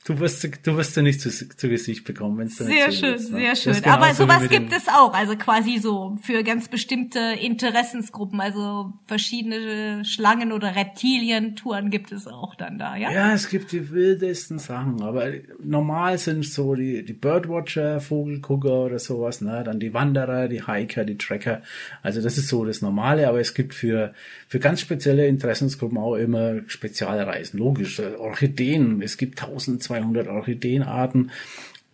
Du 0.06 0.20
wirst, 0.20 0.48
du 0.64 0.76
wirst 0.76 0.96
ja 0.96 1.02
nicht 1.02 1.20
zu, 1.20 1.30
zu 1.30 1.68
Gesicht 1.68 2.04
bekommen, 2.04 2.38
wenn 2.38 2.46
es 2.46 2.58
dann 2.58 2.68
Sehr 2.68 2.92
schön, 2.92 3.14
ist, 3.14 3.32
ne? 3.32 3.40
sehr 3.40 3.56
schön. 3.56 3.84
Aber 3.86 4.14
sowas 4.14 4.48
gibt 4.48 4.72
es 4.72 4.86
auch, 4.86 5.12
also 5.12 5.34
quasi 5.34 5.78
so 5.78 6.16
für 6.22 6.44
ganz 6.44 6.68
bestimmte 6.68 7.18
Interessensgruppen, 7.40 8.40
also 8.40 8.92
verschiedene 9.06 10.04
Schlangen 10.04 10.52
oder 10.52 10.76
Reptilientouren 10.76 11.90
gibt 11.90 12.12
es 12.12 12.28
auch 12.28 12.54
dann 12.54 12.78
da, 12.78 12.94
ja? 12.94 13.10
Ja, 13.10 13.32
es 13.34 13.48
gibt 13.48 13.72
die 13.72 13.90
wildesten 13.90 14.60
Sachen, 14.60 15.02
aber 15.02 15.26
normal 15.58 16.18
sind 16.18 16.44
so 16.44 16.76
die, 16.76 17.04
die 17.04 17.12
Birdwatcher, 17.12 17.98
Vogelgucker 17.98 18.84
oder 18.84 19.00
sowas, 19.00 19.40
ne, 19.40 19.64
dann 19.64 19.80
die 19.80 19.92
Wanderer, 19.92 20.46
die 20.46 20.68
Hiker, 20.68 21.04
die 21.04 21.18
Tracker. 21.18 21.62
Also 22.04 22.22
das 22.22 22.38
ist 22.38 22.46
so 22.46 22.64
das 22.64 22.80
Normale, 22.80 23.28
aber 23.28 23.40
es 23.40 23.54
gibt 23.54 23.74
für, 23.74 24.14
für 24.46 24.60
ganz 24.60 24.80
spezielle 24.80 25.26
Interessensgruppen 25.26 25.98
auch 25.98 26.14
immer 26.14 26.60
Spezialreisen. 26.68 27.58
Logisch, 27.58 27.98
äh, 27.98 28.14
Orchideen, 28.14 29.02
es 29.02 29.16
gibt 29.16 29.42
1200 29.42 29.95
Orchideenarten 30.04 31.30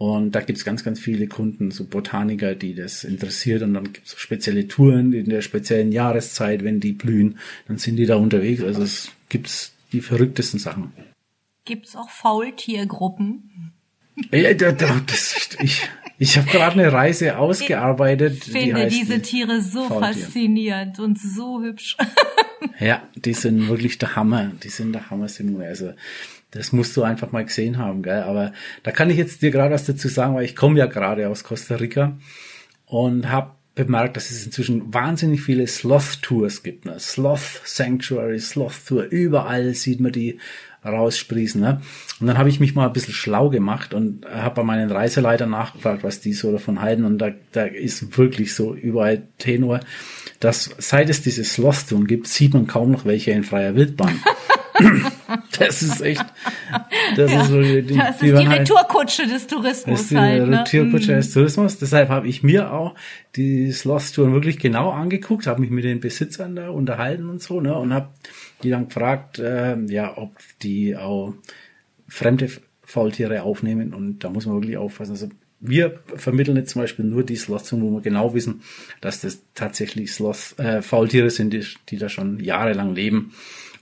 und 0.02 0.32
da 0.32 0.40
gibt's 0.40 0.64
ganz, 0.64 0.82
ganz 0.82 0.99
viele 0.99 1.28
Kunden, 1.28 1.70
so 1.70 1.84
Botaniker, 1.84 2.56
die 2.56 2.75
das 2.75 3.04
interessiert. 3.04 3.62
Und 3.62 3.75
dann 3.75 3.93
gibt's 3.93 4.19
spezielle 4.19 4.66
Touren 4.66 5.12
in 5.12 5.31
der 5.31 5.43
speziellen 5.43 5.93
Jahreszeit, 5.93 6.64
wenn 6.64 6.81
die 6.81 6.90
blühen, 6.90 7.38
dann 7.69 7.78
sind 7.78 7.94
die 7.94 8.06
da 8.06 8.16
unterwegs. 8.16 8.64
Also 8.64 8.82
es 8.82 9.12
gibt 9.28 9.70
die 9.93 10.00
verrücktesten 10.00 10.58
Sachen. 10.58 10.93
Gibt's 11.64 11.94
auch 11.94 12.10
Faultiergruppen? 12.10 13.72
Ja, 14.32 14.52
das, 14.52 15.56
ich, 15.60 15.88
ich 16.19 16.37
habe 16.37 16.50
gerade 16.50 16.81
eine 16.81 16.93
Reise 16.93 17.38
ausgearbeitet. 17.38 18.44
Ich 18.44 18.52
finde 18.52 18.88
die 18.88 18.99
diese 18.99 19.22
Tiere 19.22 19.62
so 19.62 19.87
Faultier. 19.87 20.20
faszinierend 20.25 20.99
und 20.99 21.16
so 21.16 21.62
hübsch. 21.62 21.96
ja, 22.81 23.04
die 23.14 23.34
sind 23.34 23.69
wirklich 23.69 23.99
der 23.99 24.16
Hammer. 24.16 24.50
Die 24.64 24.69
sind 24.69 24.93
der 24.94 25.10
Hammer, 25.10 25.28
Simone. 25.28 25.69
Also 25.69 25.93
das 26.52 26.72
musst 26.72 26.96
du 26.96 27.02
einfach 27.02 27.32
mal 27.32 27.44
gesehen 27.44 27.78
haben, 27.78 28.02
gell? 28.02 28.22
Aber 28.22 28.52
da 28.82 28.93
kann 28.93 29.10
ich 29.10 29.16
jetzt 29.16 29.43
dir 29.43 29.50
gerade 29.50 29.75
was 29.75 29.84
dazu 29.84 30.08
sagen, 30.08 30.34
weil 30.34 30.44
ich 30.44 30.54
komme 30.54 30.78
ja 30.78 30.87
gerade 30.87 31.28
aus 31.28 31.44
Costa 31.44 31.76
Rica 31.76 32.16
und 32.87 33.31
habe 33.31 33.52
bemerkt, 33.75 34.16
dass 34.16 34.30
es 34.30 34.44
inzwischen 34.44 34.92
wahnsinnig 34.92 35.42
viele 35.42 35.66
Sloth-Tours 35.66 36.62
gibt. 36.62 36.85
Ne? 36.85 36.99
Sloth 37.00 37.62
Sanctuary, 37.64 38.38
Sloth 38.38 38.87
Tour, 38.87 39.04
überall 39.04 39.75
sieht 39.75 40.00
man 40.00 40.12
die 40.12 40.38
raussprießen. 40.85 41.61
Ne? 41.61 41.80
Und 42.21 42.26
dann 42.26 42.37
habe 42.37 42.50
ich 42.50 42.61
mich 42.61 42.75
mal 42.75 42.87
ein 42.87 42.92
bisschen 42.92 43.14
schlau 43.14 43.49
gemacht 43.49 43.94
und 43.94 44.26
habe 44.26 44.56
bei 44.56 44.62
meinen 44.62 44.90
Reiseleitern 44.90 45.49
nachgefragt, 45.49 46.04
was 46.04 46.21
die 46.21 46.35
so 46.35 46.52
davon 46.52 46.82
halten. 46.82 47.04
Und 47.04 47.18
da, 47.18 47.30
da 47.52 47.64
ist 47.64 48.18
wirklich 48.18 48.54
so 48.54 48.75
überall 48.75 49.23
Tenor, 49.38 49.80
dass 50.40 50.68
seit 50.76 51.09
es 51.09 51.23
diese 51.23 51.44
Sloth-Touren 51.44 52.06
gibt, 52.06 52.26
sieht 52.26 52.52
man 52.52 52.66
kaum 52.66 52.90
noch 52.90 53.06
welche 53.06 53.30
in 53.30 53.44
freier 53.44 53.75
Wildbahn. 53.75 54.21
das 55.59 55.83
ist 55.83 56.01
echt, 56.01 56.25
das 57.17 57.33
ja, 57.33 57.43
ist 57.43 57.49
so 57.49 57.61
die, 57.61 57.83
die, 57.83 57.97
das 57.97 58.11
ist 58.11 58.23
die, 58.23 58.35
halt, 58.35 58.61
Retourkutsche 58.61 59.27
des 59.27 59.47
Tourismus 59.47 59.85
das 59.85 60.01
ist 60.03 60.11
die 60.11 60.19
halt. 60.19 60.49
Ne? 60.49 60.61
Retourkutsche 60.61 61.15
des 61.15 61.33
Tourismus. 61.33 61.79
Deshalb 61.79 62.09
habe 62.09 62.29
ich 62.29 62.43
mir 62.43 62.73
auch 62.73 62.95
die 63.37 63.73
Sloth-Touren 63.73 64.33
wirklich 64.33 64.59
genau 64.59 64.91
angeguckt, 64.91 65.47
habe 65.47 65.61
mich 65.61 65.71
mit 65.71 65.85
den 65.85 66.01
Besitzern 66.01 66.57
da 66.57 66.71
unterhalten 66.71 67.29
und 67.29 67.43
so, 67.43 67.61
ne, 67.61 67.75
und 67.77 67.93
habe 67.93 68.09
die 68.62 68.71
dann 68.71 68.89
gefragt, 68.89 69.39
äh, 69.39 69.77
ja, 69.87 70.17
ob 70.17 70.37
die 70.62 70.97
auch 70.97 71.35
fremde 72.09 72.51
Faultiere 72.85 73.43
aufnehmen 73.43 73.95
und 73.95 74.21
da 74.21 74.31
muss 74.31 74.47
man 74.47 74.57
wirklich 74.57 74.77
aufpassen. 74.77 75.12
Also 75.12 75.29
wir 75.61 76.01
vermitteln 76.17 76.57
jetzt 76.57 76.71
zum 76.73 76.83
Beispiel 76.83 77.05
nur 77.05 77.23
die 77.23 77.37
Sloths, 77.37 77.73
wo 77.73 77.91
wir 77.91 78.01
genau 78.01 78.35
wissen, 78.35 78.62
dass 79.01 79.21
das 79.21 79.43
tatsächlich 79.55 80.12
Sloth, 80.12 80.59
äh, 80.59 80.83
Faultiere 80.83 81.31
sind, 81.31 81.53
die, 81.53 81.65
die 81.89 81.99
da 81.99 82.09
schon 82.09 82.41
jahrelang 82.41 82.95
leben 82.95 83.33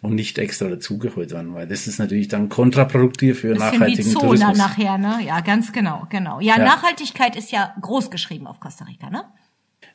und 0.03 0.15
nicht 0.15 0.39
extra 0.39 0.69
dazugeholt 0.69 1.31
werden, 1.33 1.55
weil 1.55 1.67
das 1.67 1.87
ist 1.87 1.99
natürlich 1.99 2.29
dann 2.29 2.49
kontraproduktiv 2.49 3.41
für 3.41 3.55
nachhaltigen 3.55 4.07
wie 4.07 4.13
Zona 4.13 4.27
Tourismus. 4.27 4.59
nachher, 4.59 4.99
ne? 4.99 5.19
Ja, 5.25 5.41
ganz 5.41 5.73
genau, 5.73 6.07
genau. 6.09 6.41
Ja, 6.41 6.57
ja, 6.57 6.65
Nachhaltigkeit 6.65 7.37
ist 7.37 7.53
ja 7.53 7.75
groß 7.81 8.11
geschrieben 8.11 8.47
auf 8.47 8.61
Costa 8.61 8.85
Rica, 8.87 9.11
ne? 9.11 9.25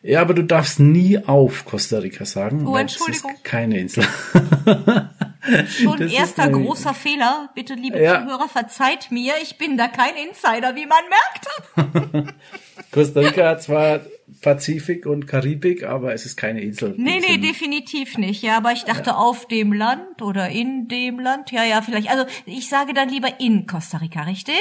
Ja, 0.01 0.21
aber 0.21 0.35
du 0.35 0.43
darfst 0.43 0.79
nie 0.79 1.17
auf 1.17 1.65
Costa 1.65 1.97
Rica 1.97 2.25
sagen. 2.25 2.67
Oh, 2.67 2.77
Entschuldigung. 2.77 3.31
Das 3.31 3.39
ist 3.39 3.43
keine 3.43 3.79
Insel. 3.79 4.03
Schon 5.67 5.97
das 5.97 6.11
erster 6.11 6.49
großer 6.49 6.93
Fehler. 6.93 7.49
Bitte, 7.55 7.73
liebe 7.73 7.99
ja. 7.99 8.21
Zuhörer, 8.21 8.47
verzeiht 8.47 9.09
mir. 9.09 9.33
Ich 9.41 9.57
bin 9.57 9.77
da 9.77 9.87
kein 9.87 10.13
Insider, 10.15 10.75
wie 10.75 10.85
man 10.85 11.03
merkt. 11.09 12.35
Costa 12.91 13.19
Rica 13.19 13.49
hat 13.49 13.63
zwar 13.63 14.01
Pazifik 14.41 15.05
und 15.05 15.27
Karibik, 15.27 15.83
aber 15.83 16.13
es 16.13 16.25
ist 16.25 16.35
keine 16.35 16.61
Insel. 16.61 16.93
Nee, 16.97 17.19
nee, 17.19 17.37
definitiv 17.37 18.17
nicht. 18.17 18.41
Ja, 18.41 18.57
aber 18.57 18.71
ich 18.71 18.83
dachte 18.83 19.11
ja. 19.11 19.15
auf 19.17 19.47
dem 19.47 19.73
Land 19.73 20.21
oder 20.21 20.49
in 20.49 20.87
dem 20.87 21.19
Land. 21.19 21.51
Ja, 21.51 21.63
ja, 21.63 21.81
vielleicht. 21.81 22.09
Also 22.09 22.25
ich 22.45 22.69
sage 22.69 22.93
dann 22.93 23.09
lieber 23.09 23.39
in 23.39 23.67
Costa 23.67 23.97
Rica, 23.97 24.21
richtig? 24.23 24.55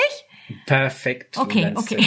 Perfekt. 0.67 1.39
Okay, 1.39 1.73
okay. 1.75 2.07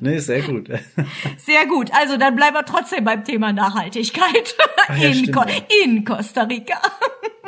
nee, 0.00 0.18
sehr 0.18 0.42
gut. 0.42 0.68
Sehr 1.38 1.66
gut. 1.66 1.90
Also 1.94 2.18
dann 2.18 2.36
bleiben 2.36 2.54
wir 2.54 2.64
trotzdem 2.66 3.04
beim 3.04 3.24
Thema 3.24 3.52
Nachhaltigkeit 3.52 4.54
Ach 4.88 4.98
ja, 4.98 5.08
in, 5.08 5.14
stimmt, 5.14 5.32
Co 5.36 5.42
ja. 5.42 5.84
in 5.84 6.04
Costa 6.04 6.42
Rica. 6.42 6.80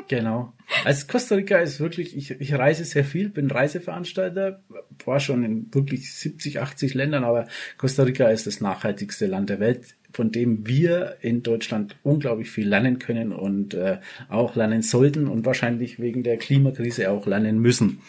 Genau. 0.08 0.52
Also 0.84 1.06
Costa 1.06 1.34
Rica 1.34 1.58
ist 1.58 1.80
wirklich, 1.80 2.16
ich, 2.16 2.30
ich 2.30 2.54
reise 2.54 2.84
sehr 2.84 3.04
viel, 3.04 3.28
bin 3.28 3.50
Reiseveranstalter, 3.50 4.62
war 5.04 5.20
schon 5.20 5.44
in 5.44 5.74
wirklich 5.74 6.14
70, 6.14 6.60
80 6.60 6.94
Ländern, 6.94 7.24
aber 7.24 7.48
Costa 7.78 8.02
Rica 8.02 8.28
ist 8.28 8.46
das 8.46 8.60
nachhaltigste 8.60 9.26
Land 9.26 9.50
der 9.50 9.60
Welt, 9.60 9.94
von 10.14 10.30
dem 10.30 10.66
wir 10.66 11.16
in 11.20 11.42
Deutschland 11.42 11.96
unglaublich 12.02 12.50
viel 12.50 12.68
lernen 12.68 12.98
können 12.98 13.32
und 13.32 13.74
äh, 13.74 13.98
auch 14.28 14.54
lernen 14.54 14.82
sollten 14.82 15.26
und 15.26 15.44
wahrscheinlich 15.44 15.98
wegen 15.98 16.22
der 16.22 16.36
Klimakrise 16.36 17.10
auch 17.10 17.26
lernen 17.26 17.58
müssen. 17.58 18.00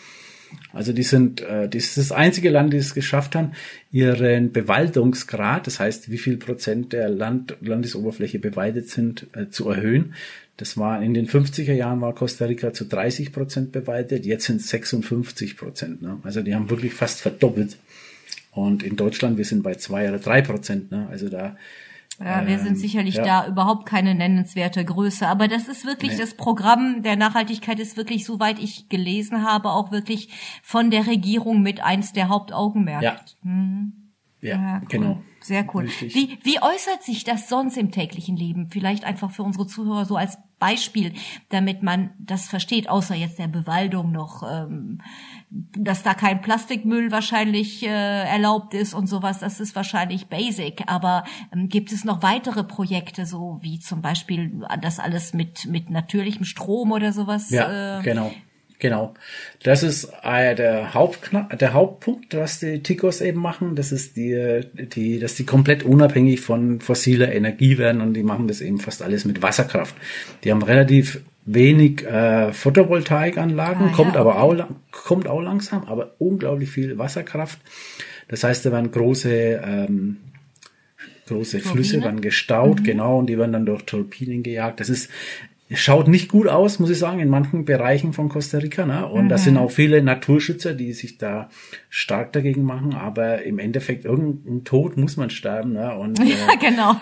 Also 0.72 0.94
die 0.94 1.04
sind, 1.04 1.42
äh, 1.42 1.68
das 1.68 1.86
ist 1.86 1.98
das 1.98 2.12
einzige 2.12 2.50
Land, 2.50 2.74
die 2.74 2.78
es 2.78 2.94
geschafft 2.94 3.36
haben, 3.36 3.54
ihren 3.92 4.52
Bewaldungsgrad, 4.52 5.68
das 5.68 5.80
heißt, 5.80 6.12
wie 6.12 6.18
viel 6.18 6.38
Prozent 6.38 6.94
der 6.94 7.10
Land, 7.10 7.58
Landesoberfläche 7.62 8.40
bewaldet 8.40 8.90
sind, 8.90 9.28
äh, 9.34 9.50
zu 9.50 9.70
erhöhen. 9.70 10.14
Das 10.58 10.78
war 10.78 11.02
in 11.02 11.14
den 11.14 11.28
50er 11.28 11.74
Jahren 11.74 12.00
war 12.02 12.14
Costa 12.14 12.46
Rica 12.46 12.72
zu 12.72 12.86
30 12.86 13.34
Prozent 13.34 13.72
bewaldet, 13.72 14.26
jetzt 14.26 14.46
sind 14.46 14.62
es 14.62 14.70
56 14.70 15.58
Prozent. 15.58 16.02
Ne? 16.02 16.20
Also 16.24 16.42
die 16.42 16.56
haben 16.56 16.70
wirklich 16.70 16.94
fast 16.94 17.20
verdoppelt. 17.20 17.78
Und 18.52 18.84
in 18.84 18.96
Deutschland, 18.96 19.38
wir 19.38 19.44
sind 19.44 19.64
bei 19.64 19.76
zwei 19.76 20.08
oder 20.08 20.20
drei 20.20 20.42
Prozent. 20.42 20.92
Ne? 20.92 21.08
Also 21.10 21.28
da 21.28 21.58
Ja, 22.20 22.48
wir 22.48 22.60
sind 22.60 22.70
Ähm, 22.70 22.76
sicherlich 22.78 23.16
ja. 23.16 23.24
da 23.24 23.48
überhaupt 23.48 23.86
keine 23.86 24.16
nennenswerte 24.16 24.86
Größe. 24.86 25.28
Aber 25.28 25.48
das 25.48 25.68
ist 25.68 25.86
wirklich, 25.86 26.12
Nee. 26.14 26.18
das 26.18 26.36
Programm 26.36 27.04
der 27.04 27.16
Nachhaltigkeit 27.18 27.80
ist 27.80 27.98
wirklich, 27.98 28.26
soweit 28.26 28.58
ich 28.60 28.88
gelesen 28.90 29.44
habe, 29.44 29.72
auch 29.72 29.92
wirklich 29.92 30.30
von 30.64 30.92
der 30.92 31.08
Regierung 31.08 31.62
mit 31.62 31.82
eins 31.84 32.14
der 32.14 32.30
Hauptaugenmerke. 32.30 33.04
Ja. 33.06 33.16
Mhm. 33.44 34.05
Ja, 34.42 34.80
cool. 34.82 34.88
genau. 34.90 35.22
Sehr 35.42 35.66
cool. 35.76 35.84
Richtig. 35.84 36.16
Wie, 36.16 36.40
wie 36.44 36.62
äußert 36.62 37.04
sich 37.04 37.24
das 37.24 37.50
sonst 37.50 37.78
im 37.78 37.92
täglichen 37.92 38.36
Leben? 38.36 38.70
Vielleicht 38.72 39.04
einfach 39.04 39.30
für 39.30 39.44
unsere 39.44 39.68
Zuhörer 39.68 40.06
so 40.06 40.16
als 40.16 40.40
Beispiel, 40.58 41.14
damit 41.50 41.84
man 41.84 42.12
das 42.18 42.48
versteht, 42.48 42.90
außer 42.90 43.14
jetzt 43.14 43.38
der 43.38 43.48
Bewaldung 43.48 44.12
noch, 44.12 44.42
ähm, 44.50 45.02
dass 45.50 46.02
da 46.02 46.14
kein 46.14 46.42
Plastikmüll 46.42 47.12
wahrscheinlich 47.12 47.84
äh, 47.84 47.90
erlaubt 47.90 48.74
ist 48.74 48.94
und 48.94 49.08
sowas, 49.08 49.40
das 49.40 49.60
ist 49.60 49.76
wahrscheinlich 49.76 50.28
basic. 50.28 50.84
Aber 50.88 51.26
ähm, 51.54 51.70
gibt 51.70 51.92
es 51.92 52.06
noch 52.06 52.24
weitere 52.24 52.64
Projekte, 52.64 53.26
so 53.26 53.60
wie 53.62 53.80
zum 53.80 54.02
Beispiel 54.02 54.64
das 54.82 55.00
alles 55.00 55.34
mit, 55.34 55.66
mit 55.68 55.90
natürlichem 55.90 56.46
Strom 56.46 56.92
oder 56.92 57.14
sowas? 57.14 57.52
Ja, 57.52 58.00
äh, 58.00 58.02
genau. 58.02 58.32
Genau. 58.80 59.14
Das 59.64 59.84
ist 59.84 60.10
äh, 60.24 60.54
der, 60.54 60.94
Hauptkna 60.94 61.44
der 61.60 61.74
Hauptpunkt, 61.74 62.36
was 62.36 62.60
die 62.60 62.84
Ticos 62.84 63.22
eben 63.22 63.40
machen. 63.40 63.76
Das 63.76 63.92
ist 63.92 64.18
die, 64.18 64.62
die, 64.74 65.20
dass 65.20 65.36
die 65.36 65.46
komplett 65.46 65.84
unabhängig 65.84 66.42
von 66.42 66.82
fossiler 66.82 67.32
Energie 67.32 67.78
werden 67.78 68.02
und 68.02 68.14
die 68.14 68.24
machen 68.24 68.48
das 68.48 68.62
eben 68.62 68.80
fast 68.80 69.02
alles 69.02 69.26
mit 69.26 69.42
Wasserkraft. 69.42 69.96
Die 70.44 70.52
haben 70.52 70.62
relativ 70.62 71.22
wenig 71.46 72.06
äh, 72.06 72.52
Photovoltaikanlagen, 72.52 73.90
Ah, 73.90 73.96
kommt 73.96 74.16
ja, 74.16 74.22
aber 74.22 74.42
auch, 74.42 74.56
kommt 74.92 75.28
auch 75.28 75.42
langsam, 75.42 75.86
aber 75.86 76.16
unglaublich 76.18 76.70
viel 76.70 76.98
Wasserkraft. 76.98 77.60
Das 78.28 78.44
heißt, 78.44 78.66
da 78.66 78.72
werden 78.72 78.92
große 78.92 79.62
ähm, 79.64 80.18
große 81.28 81.60
Turbine? 81.60 81.74
Flüsse 81.74 82.04
werden 82.04 82.22
gestaut, 82.22 82.84
genau, 82.84 83.20
und 83.20 83.28
die 83.28 83.38
werden 83.38 83.54
dann 83.54 83.66
durch 83.66 83.84
Turbinen 83.84 84.44
gejagt. 84.44 84.80
Das 84.80 84.90
ist 84.90 85.10
schaut 85.74 86.08
nicht 86.08 86.30
gut 86.32 86.48
aus, 86.48 86.78
muss 86.80 86.92
ich 86.92 87.00
sagen, 87.00 87.20
in 87.20 87.28
manchen 87.30 87.66
Bereichen 87.66 88.14
von 88.14 88.30
Costa 88.30 88.60
Rica. 88.60 88.86
Ne? 88.86 89.08
Und 89.08 89.30
da 89.30 89.38
sind 89.40 89.58
auch 89.58 89.72
viele 89.72 90.04
Naturschützer, 90.04 90.74
die 90.74 90.94
sich 90.94 91.18
da 91.18 91.50
stark 91.90 92.34
dagegen 92.34 92.64
machen. 92.64 92.94
Aber 92.94 93.42
im 93.44 93.58
Endeffekt, 93.58 94.06
irgendein 94.06 94.64
Tod 94.64 94.96
muss 94.96 95.18
man 95.18 95.32
sterben. 95.32 95.74
Ne? 95.74 95.96
Und, 95.98 96.20
äh, 96.22 96.26
Ja, 96.26 96.56
genau. 96.60 96.96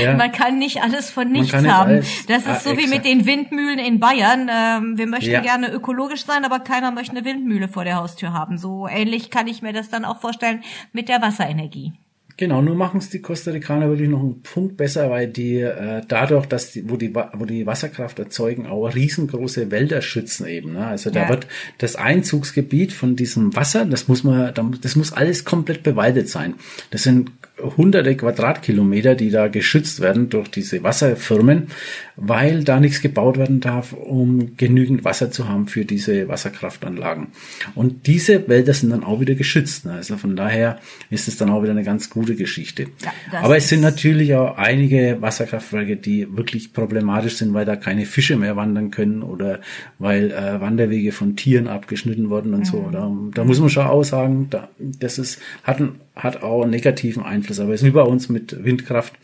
Ja. 0.00 0.14
Man 0.16 0.30
kann 0.30 0.58
nicht 0.60 0.80
alles 0.80 1.10
von 1.10 1.32
nichts 1.32 1.52
nicht 1.60 1.68
haben. 1.72 1.90
alles. 1.90 2.26
Das 2.26 2.42
ist 2.42 2.48
Ah, 2.48 2.60
so 2.60 2.70
wie 2.72 2.86
mit 2.86 3.04
exakt. 3.04 3.06
den 3.06 3.26
Windmühlen 3.26 3.78
in 3.80 3.98
Bayern. 3.98 4.48
Ähm, 4.48 4.96
wir 4.96 5.08
möchten 5.08 5.32
Ja. 5.32 5.40
gerne 5.40 5.72
ökologisch 5.72 6.24
sein, 6.24 6.44
aber 6.44 6.60
keiner 6.60 6.92
möchte 6.92 7.16
eine 7.16 7.24
Windmühle 7.24 7.66
vor 7.66 7.82
der 7.84 7.96
Haustür 7.96 8.32
haben. 8.32 8.58
So 8.58 8.86
ähnlich 8.86 9.30
kann 9.30 9.48
ich 9.48 9.60
mir 9.60 9.72
das 9.72 9.90
dann 9.90 10.04
auch 10.04 10.20
vorstellen 10.20 10.62
mit 10.92 11.08
der 11.08 11.20
Wasserenergie. 11.20 11.92
Genau, 12.36 12.62
nur 12.62 12.74
machen 12.74 12.98
es 12.98 13.10
die 13.10 13.20
Costa 13.20 13.52
Ricaner 13.52 13.88
wirklich 13.88 14.08
noch 14.08 14.18
einen 14.20 14.42
Punkt 14.42 14.76
besser, 14.76 15.08
weil 15.08 15.28
die 15.28 15.58
äh, 15.60 16.02
dadurch, 16.08 16.46
dass 16.46 16.72
die, 16.72 16.90
wo 16.90 16.96
die 16.96 17.14
wo 17.14 17.44
die 17.44 17.64
Wasserkraft 17.64 18.18
erzeugen, 18.18 18.66
auch 18.66 18.88
riesengroße 18.88 19.70
Wälder 19.70 20.02
schützen 20.02 20.46
eben. 20.48 20.72
Ne? 20.72 20.84
Also 20.84 21.10
da 21.10 21.22
Ja. 21.22 21.28
wird 21.28 21.46
das 21.78 21.94
Einzugsgebiet 21.94 22.92
von 22.92 23.14
diesem 23.14 23.54
Wasser, 23.54 23.84
das 23.84 24.08
muss 24.08 24.24
man, 24.24 24.52
da- 24.52 24.70
das 24.80 24.96
muss 24.96 25.12
alles 25.12 25.44
komplett 25.44 25.84
bewaldet 25.84 26.28
sein. 26.28 26.54
Das 26.90 27.04
sind 27.04 27.30
hunderte 27.58 28.16
Quadratkilometer, 28.16 29.14
die 29.14 29.30
da 29.30 29.46
geschützt 29.46 30.00
werden 30.00 30.28
durch 30.28 30.48
diese 30.48 30.82
Wasserfirmen, 30.82 31.68
weil 32.16 32.64
da 32.64 32.80
nichts 32.80 33.00
gebaut 33.00 33.38
werden 33.38 33.60
darf, 33.60 33.92
um 33.92 34.56
genügend 34.56 35.04
Wasser 35.04 35.30
zu 35.30 35.48
haben 35.48 35.68
für 35.68 35.84
diese 35.84 36.28
Wasserkraftanlagen. 36.28 37.28
Und 37.74 38.08
diese 38.08 38.48
Wälder 38.48 38.74
sind 38.74 38.90
dann 38.90 39.04
auch 39.04 39.20
wieder 39.20 39.34
geschützt. 39.34 39.86
Ne? 39.86 39.92
Also 39.92 40.16
von 40.16 40.34
daher 40.34 40.80
ist 41.10 41.28
es 41.28 41.36
dann 41.36 41.50
auch 41.50 41.62
wieder 41.62 41.72
eine 41.72 41.84
ganz 41.84 42.10
gute 42.10 42.34
Geschichte. 42.34 42.86
Ja, 43.32 43.40
Aber 43.42 43.56
es 43.56 43.68
sind 43.68 43.80
natürlich 43.80 44.34
auch 44.34 44.56
einige 44.56 45.18
Wasserkraftwerke, 45.20 45.96
die 45.96 46.36
wirklich 46.36 46.72
problematisch 46.72 47.36
sind, 47.36 47.54
weil 47.54 47.64
da 47.64 47.76
keine 47.76 48.04
Fische 48.04 48.36
mehr 48.36 48.56
wandern 48.56 48.90
können 48.90 49.22
oder 49.22 49.60
weil 50.00 50.32
äh, 50.32 50.60
Wanderwege 50.60 51.12
von 51.12 51.36
Tieren 51.36 51.68
abgeschnitten 51.68 52.30
wurden 52.30 52.52
und 52.54 52.66
so. 52.66 52.88
Da, 52.92 53.10
da 53.34 53.44
muss 53.44 53.60
man 53.60 53.70
schon 53.70 53.86
auch 53.86 54.02
sagen, 54.02 54.48
da, 54.50 54.68
das 54.78 55.18
ist, 55.18 55.40
hat, 55.62 55.80
ein, 55.80 56.00
hat 56.14 56.42
auch 56.42 56.62
einen 56.62 56.70
negativen 56.70 57.22
Einfluss. 57.22 57.60
Aber 57.60 57.72
es 57.74 57.82
ist 57.82 57.86
wie 57.86 57.92
bei 57.92 58.02
uns 58.02 58.28
mit 58.28 58.64
Windkraft. 58.64 59.14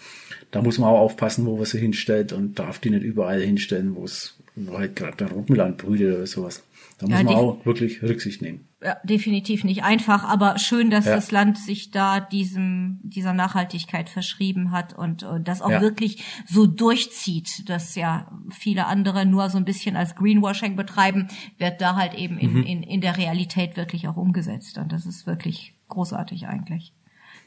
Da 0.50 0.62
muss 0.62 0.78
man 0.78 0.90
auch 0.90 0.98
aufpassen, 1.00 1.46
wo 1.46 1.56
man 1.56 1.64
sie 1.64 1.78
hinstellt 1.78 2.32
und 2.32 2.58
darf 2.58 2.78
die 2.80 2.90
nicht 2.90 3.04
überall 3.04 3.40
hinstellen, 3.40 3.94
wo 3.94 4.04
es 4.04 4.36
halt 4.70 4.96
gerade 4.96 5.16
der 5.16 5.30
Rotmüll 5.30 5.74
brütet 5.76 6.16
oder 6.16 6.26
sowas. 6.26 6.64
Da 6.98 7.06
muss 7.06 7.16
Ja, 7.16 7.22
man 7.22 7.32
die- 7.34 7.38
auch 7.40 7.64
wirklich 7.66 8.02
Rücksicht 8.02 8.42
nehmen. 8.42 8.66
Ja, 8.82 8.96
definitiv 9.04 9.62
nicht 9.64 9.84
einfach, 9.84 10.24
aber 10.24 10.58
schön, 10.58 10.88
dass 10.88 11.04
Ja. 11.04 11.14
das 11.14 11.30
Land 11.30 11.58
sich 11.58 11.90
da 11.90 12.18
diesem, 12.18 12.98
dieser 13.02 13.34
Nachhaltigkeit 13.34 14.08
verschrieben 14.08 14.70
hat 14.70 14.94
und, 14.96 15.22
und 15.22 15.46
das 15.48 15.60
auch 15.60 15.68
Ja. 15.70 15.82
wirklich 15.82 16.24
so 16.46 16.66
durchzieht, 16.66 17.68
dass 17.68 17.94
ja 17.94 18.30
viele 18.50 18.86
andere 18.86 19.26
nur 19.26 19.50
so 19.50 19.58
ein 19.58 19.66
bisschen 19.66 19.96
als 19.96 20.14
Greenwashing 20.14 20.76
betreiben, 20.76 21.28
wird 21.58 21.82
da 21.82 21.94
halt 21.96 22.14
eben 22.14 22.36
Mhm. 22.36 22.40
in, 22.40 22.62
in, 22.62 22.82
in 22.82 23.00
der 23.02 23.18
Realität 23.18 23.76
wirklich 23.76 24.08
auch 24.08 24.16
umgesetzt. 24.16 24.78
Und 24.78 24.92
das 24.92 25.04
ist 25.04 25.26
wirklich 25.26 25.74
großartig 25.88 26.46
eigentlich. 26.48 26.94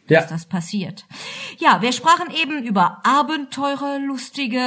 Ja. 0.10 0.20
dass 0.20 0.30
das 0.30 0.46
passiert. 0.48 1.06
Ja, 1.60 1.82
wir 1.82 1.94
sprachen 1.94 2.28
eben 2.30 2.62
über 2.62 3.02
Abenteurer, 3.06 4.00
lustige 4.00 4.60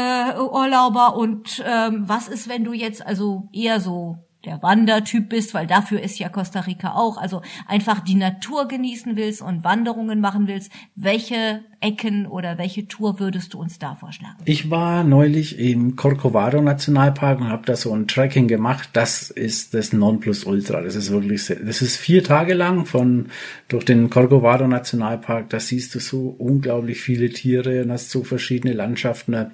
Urlauber 0.50 1.14
und 1.14 1.62
ähm, 1.66 2.04
was 2.08 2.28
ist, 2.28 2.48
wenn 2.48 2.64
du 2.64 2.72
jetzt 2.72 3.06
also 3.06 3.46
eher 3.52 3.78
so 3.80 4.25
der 4.46 4.62
Wandertyp 4.62 5.28
bist, 5.28 5.52
weil 5.54 5.66
dafür 5.66 6.00
ist 6.00 6.18
ja 6.18 6.28
Costa 6.28 6.60
Rica 6.60 6.94
auch, 6.94 7.18
also 7.18 7.42
einfach 7.66 8.00
die 8.00 8.14
Natur 8.14 8.68
genießen 8.68 9.16
willst 9.16 9.42
und 9.42 9.64
Wanderungen 9.64 10.20
machen 10.20 10.46
willst, 10.46 10.70
welche 10.94 11.64
Ecken 11.80 12.26
oder 12.26 12.58
welche 12.58 12.88
Tour 12.88 13.20
würdest 13.20 13.54
du 13.54 13.60
uns 13.60 13.78
da 13.78 13.94
vorschlagen? 13.94 14.36
Ich 14.44 14.70
war 14.70 15.04
neulich 15.04 15.58
im 15.58 15.94
Corcovado 15.94 16.60
Nationalpark 16.60 17.40
und 17.40 17.48
habe 17.48 17.66
da 17.66 17.76
so 17.76 17.94
ein 17.94 18.08
Trekking 18.08 18.48
gemacht. 18.48 18.90
Das 18.94 19.30
ist 19.30 19.74
das 19.74 19.92
Nonplusultra. 19.92 20.80
Das 20.80 20.96
ist 20.96 21.10
wirklich, 21.10 21.44
sehr, 21.44 21.56
das 21.56 21.82
ist 21.82 21.96
vier 21.96 22.24
Tage 22.24 22.54
lang 22.54 22.86
von 22.86 23.26
durch 23.68 23.84
den 23.84 24.08
Corcovado 24.10 24.66
Nationalpark. 24.66 25.50
Da 25.50 25.60
siehst 25.60 25.94
du 25.94 26.00
so 26.00 26.34
unglaublich 26.38 27.00
viele 27.00 27.30
Tiere 27.30 27.82
und 27.82 27.92
hast 27.92 28.10
so 28.10 28.24
verschiedene 28.24 28.72
Landschaften. 28.72 29.50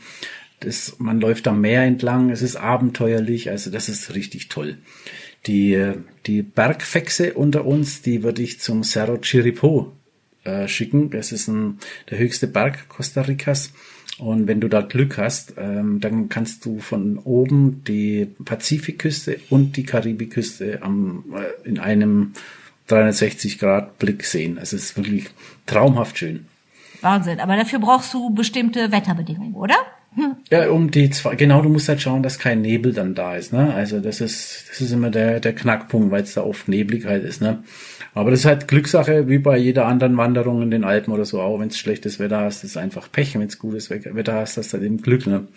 Das, 0.65 0.97
man 0.99 1.21
läuft 1.21 1.47
am 1.49 1.61
Meer 1.61 1.83
entlang. 1.83 2.31
Es 2.31 2.43
ist 2.43 2.57
abenteuerlich. 2.57 3.51
Also 3.51 3.71
das 3.71 3.89
ist 3.89 4.15
richtig 4.15 4.49
toll. 4.49 4.79
Die 5.47 5.95
die 6.27 6.43
Bergfexe 6.43 7.35
unter 7.35 7.65
uns, 7.65 8.03
die 8.03 8.23
würde 8.23 8.43
ich 8.43 8.61
zum 8.61 8.85
Cerro 8.85 9.19
Chiripo 9.19 9.93
äh, 10.45 10.69
schicken. 10.69 11.11
Das 11.11 11.33
ist 11.33 11.49
ein, 11.49 11.79
der 12.11 12.19
höchste 12.19 12.47
Berg 12.47 12.89
Costa 12.89 13.23
Ricas. 13.23 13.73
Und 14.19 14.47
wenn 14.47 14.61
du 14.61 14.69
da 14.69 14.83
Glück 14.83 15.19
hast, 15.19 15.55
ähm, 15.57 16.01
dann 16.01 16.29
kannst 16.29 16.65
du 16.65 16.79
von 16.79 17.19
oben 17.19 17.83
die 17.85 18.29
Pazifikküste 18.45 19.41
und 19.51 19.77
die 19.77 19.85
Karibikküste 19.85 20.83
am, 20.83 21.25
äh, 21.35 21.69
in 21.69 21.79
einem 21.79 22.33
360 22.89 23.59
Grad 23.59 23.99
Blick 23.99 24.25
sehen. 24.25 24.59
Es 24.61 24.73
ist 24.73 24.97
wirklich 24.97 25.31
traumhaft 25.67 26.19
schön. 26.19 26.47
Wahnsinn, 27.01 27.41
aber 27.41 27.57
dafür 27.57 27.79
brauchst 27.79 28.13
du 28.15 28.31
bestimmte 28.31 28.93
Wetterbedingungen, 28.93 29.55
oder? 29.55 29.75
Hm. 30.15 30.37
Ja, 30.51 30.69
um 30.69 30.91
die 30.91 31.09
zwei, 31.11 31.37
genau, 31.37 31.63
du 31.63 31.71
musst 31.71 31.89
halt 31.89 32.03
schauen, 32.03 32.23
dass 32.23 32.39
kein 32.39 32.61
Nebel 32.61 32.93
dann 32.93 33.15
da 33.15 33.37
ist, 33.37 33.53
ne? 33.53 33.73
Also 33.73 34.01
das 34.01 34.21
ist, 34.21 34.67
das 34.71 34.81
ist 34.83 34.93
immer 34.93 35.11
der, 35.11 35.41
der 35.41 35.55
Knackpunkt, 35.55 36.11
weil 36.11 36.23
es 36.23 36.35
da 36.35 36.43
oft 36.43 36.69
neblig 36.69 37.07
halt 37.07 37.25
ist, 37.25 37.41
ne? 37.41 37.65
Aber 38.15 38.31
das 38.31 38.41
ist 38.41 38.47
halt 38.47 38.69
Glückssache, 38.69 39.29
wie 39.29 39.39
bei 39.39 39.57
jeder 39.57 39.87
anderen 39.87 40.19
Wanderung 40.19 40.61
in 40.61 40.71
den 40.71 40.85
Alpen 40.85 41.15
oder 41.15 41.25
so, 41.25 41.41
auch 41.41 41.59
wenn 41.61 41.69
es 41.69 41.79
schlechtes 41.79 42.19
Wetter 42.19 42.41
hast, 42.41 42.63
ist 42.63 42.77
einfach 42.77 43.11
Pech, 43.11 43.35
wenn 43.35 43.47
es 43.47 43.59
gutes 43.59 43.89
Wetter 43.89 44.35
hast, 44.35 44.59
hast 44.59 44.73
du 44.73 44.77
halt 44.77 44.85
eben 44.85 45.01
Glück, 45.01 45.27
ne? 45.27 45.49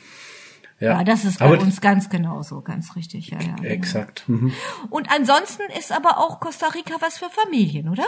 Ja, 0.79 0.99
ja 0.99 1.03
das 1.03 1.25
ist 1.25 1.39
bei 1.39 1.45
aber 1.45 1.59
uns 1.59 1.81
ganz 1.81 2.09
genauso, 2.09 2.61
ganz 2.61 2.95
richtig. 2.95 3.29
Ja, 3.29 3.39
ja, 3.39 3.55
genau. 3.55 3.63
Exakt. 3.63 4.23
Mhm. 4.27 4.53
Und 4.89 5.11
ansonsten 5.11 5.63
ist 5.77 5.91
aber 5.91 6.17
auch 6.17 6.39
Costa 6.39 6.67
Rica 6.67 6.95
was 6.99 7.17
für 7.17 7.29
Familien, 7.29 7.89
oder? 7.89 8.05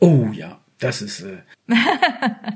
Oh 0.00 0.28
ja, 0.32 0.60
das 0.78 1.02
ist 1.02 1.22
äh, 1.22 1.38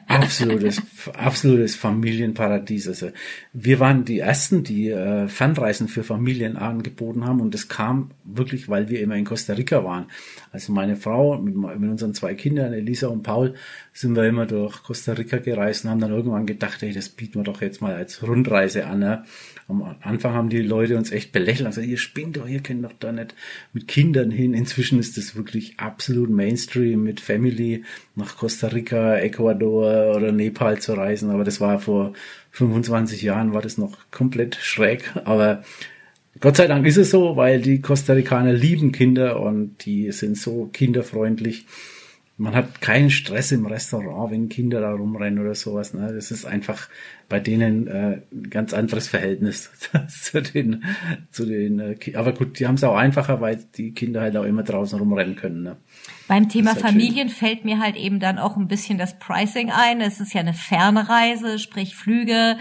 absolutes, 0.07 0.81
absolutes 1.13 1.75
Familienparadies. 1.75 2.89
Also 2.89 3.11
wir 3.53 3.81
waren 3.81 4.05
die 4.05 4.21
ersten, 4.21 4.63
die 4.63 4.91
äh, 4.91 5.27
Fernreisen 5.29 5.89
für 5.89 6.05
Familien 6.05 6.57
angeboten 6.57 7.25
haben 7.27 7.41
und 7.41 7.53
das 7.53 7.69
kam 7.69 8.13
wirklich, 8.25 8.69
weil 8.69 8.89
wir 8.89 9.01
immer 9.01 9.17
in 9.17 9.25
Costa 9.25 9.55
Rica 9.55 9.85
waren. 9.85 10.07
Also 10.53 10.73
meine 10.73 10.97
Frau 10.97 11.37
mit, 11.39 11.57
mit 11.57 11.91
unseren 11.91 12.15
zwei 12.15 12.35
Kindern, 12.35 12.73
Elisa 12.73 13.09
und 13.09 13.23
Paul, 13.23 13.55
sind 13.93 14.15
wir 14.15 14.25
immer 14.25 14.47
durch 14.47 14.83
Costa 14.83 15.13
Rica 15.13 15.39
gereist 15.39 15.85
und 15.85 15.91
haben 15.91 16.01
dann 16.01 16.13
irgendwann 16.13 16.47
gedacht, 16.47 16.81
hey, 16.83 16.93
das 16.93 17.09
bieten 17.09 17.41
wir 17.41 17.45
doch 17.45 17.61
jetzt 17.61 17.83
mal 17.83 17.95
als 17.95 18.23
Rundreise 18.23 18.87
an. 18.87 19.01
Ne? 19.01 19.25
Am 19.69 19.97
Anfang 20.01 20.35
haben 20.35 20.49
die 20.49 20.63
Leute 20.63 20.97
uns 20.97 21.13
echt 21.13 21.33
belächelt. 21.33 21.67
Also 21.67 21.81
ihr 21.81 21.97
spinnt 21.97 22.37
doch, 22.37 22.49
ihr 22.49 22.61
könnt 22.61 22.85
doch 22.85 22.93
da 22.99 23.13
nicht 23.13 23.35
mit 23.73 23.89
Kindern 23.89 24.31
hin. 24.31 24.55
Inzwischen 24.55 24.99
ist 24.99 25.17
das 25.17 25.37
wirklich 25.37 25.79
absolut 25.79 26.31
Mainstream 26.31 27.03
mit 27.03 27.21
Family 27.21 27.85
nach 28.15 28.37
Costa 28.37 28.69
Rica, 28.69 29.17
Ecuador 29.19 30.17
oder 30.17 30.33
Nepal 30.33 30.81
zu 30.81 30.95
reisen. 30.95 31.31
Aber 31.31 31.45
das 31.45 31.61
war 31.61 31.79
vor 31.79 32.13
25 32.51 33.23
Jahren, 33.23 33.55
war 33.55 33.63
das 33.63 33.79
noch 33.79 33.97
komplett 34.11 34.57
schräg. 34.57 35.13
Aber 35.25 35.63
Gott 36.41 36.57
sei 36.57 36.67
Dank 36.67 36.87
ist 36.87 36.97
es 36.97 37.11
so, 37.11 37.37
weil 37.37 37.61
die 37.61 37.81
Costa 37.81 38.15
Ricaner 38.15 38.53
lieben 38.53 38.93
Kinder 38.93 39.41
und 39.41 39.85
die 39.85 40.11
sind 40.13 40.37
so 40.37 40.69
kinderfreundlich 40.73 41.67
man 42.39 42.55
hat 42.55 42.81
keinen 42.81 43.11
Stress 43.11 43.53
im 43.53 43.67
Restaurant, 43.67 44.33
wenn 44.33 44.49
Kinder 44.49 44.81
da 44.81 44.93
rumrennen 44.93 45.39
oder 45.39 45.55
sowas. 45.55 45.95
Ne? 45.95 46.13
Das 46.15 46.31
ist 46.31 46.45
einfach 46.45 46.89
bei 47.29 47.41
denen 47.41 47.87
äh, 47.87 48.23
ein 48.33 48.51
ganz 48.51 48.73
anderes 48.73 49.07
Verhältnis 49.09 49.71
zu 50.09 50.43
den, 50.43 50.85
zu 51.31 51.47
den. 51.47 51.79
Äh, 51.79 51.97
aber 52.15 52.33
gut, 52.33 52.59
die 52.59 52.67
haben 52.67 52.77
es 52.77 52.85
auch 52.85 52.97
einfacher, 52.97 53.41
weil 53.41 53.65
die 53.77 53.93
Kinder 53.93 54.23
halt 54.23 54.37
auch 54.37 54.45
immer 54.45 54.63
draußen 54.63 54.99
rumrennen 54.99 55.37
können. 55.37 55.63
Ne? 55.63 55.77
Beim 56.27 56.49
Thema 56.49 56.75
Familien 56.75 57.29
schön. 57.29 57.37
fällt 57.37 57.65
mir 57.65 57.79
halt 57.79 57.97
eben 57.97 58.19
dann 58.19 58.39
auch 58.39 58.57
ein 58.57 58.69
bisschen 58.69 58.99
das 58.99 59.19
Pricing 59.19 59.71
ein. 59.71 60.01
Es 60.01 60.21
ist 60.21 60.33
ja 60.33 60.41
eine 60.41 60.55
Fernreise, 60.55 61.59
sprich 61.59 61.95
Flüge 61.95 62.57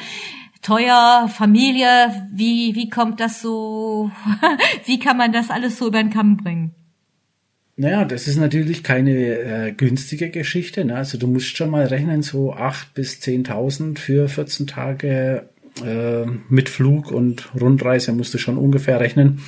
teuer, 0.61 1.27
Familie, 1.27 2.27
wie, 2.31 2.75
wie 2.75 2.89
kommt 2.89 3.19
das 3.19 3.41
so, 3.41 4.11
wie 4.85 4.99
kann 4.99 5.17
man 5.17 5.31
das 5.31 5.49
alles 5.49 5.79
so 5.79 5.87
über 5.87 5.97
den 6.03 6.11
Kamm 6.11 6.37
bringen? 6.37 6.75
Naja, 7.81 8.05
das 8.05 8.27
ist 8.27 8.37
natürlich 8.37 8.83
keine 8.83 9.11
äh, 9.11 9.71
günstige 9.71 10.29
Geschichte. 10.29 10.85
Ne? 10.85 10.97
Also 10.97 11.17
du 11.17 11.25
musst 11.25 11.57
schon 11.57 11.71
mal 11.71 11.87
rechnen, 11.87 12.21
so 12.21 12.53
acht 12.53 12.93
bis 12.93 13.19
zehntausend 13.19 13.97
für 13.97 14.29
14 14.29 14.67
Tage 14.67 15.49
äh, 15.83 16.25
mit 16.47 16.69
Flug 16.69 17.11
und 17.11 17.49
Rundreise 17.59 18.11
musst 18.11 18.35
du 18.35 18.37
schon 18.37 18.59
ungefähr 18.59 18.99
rechnen. 18.99 19.39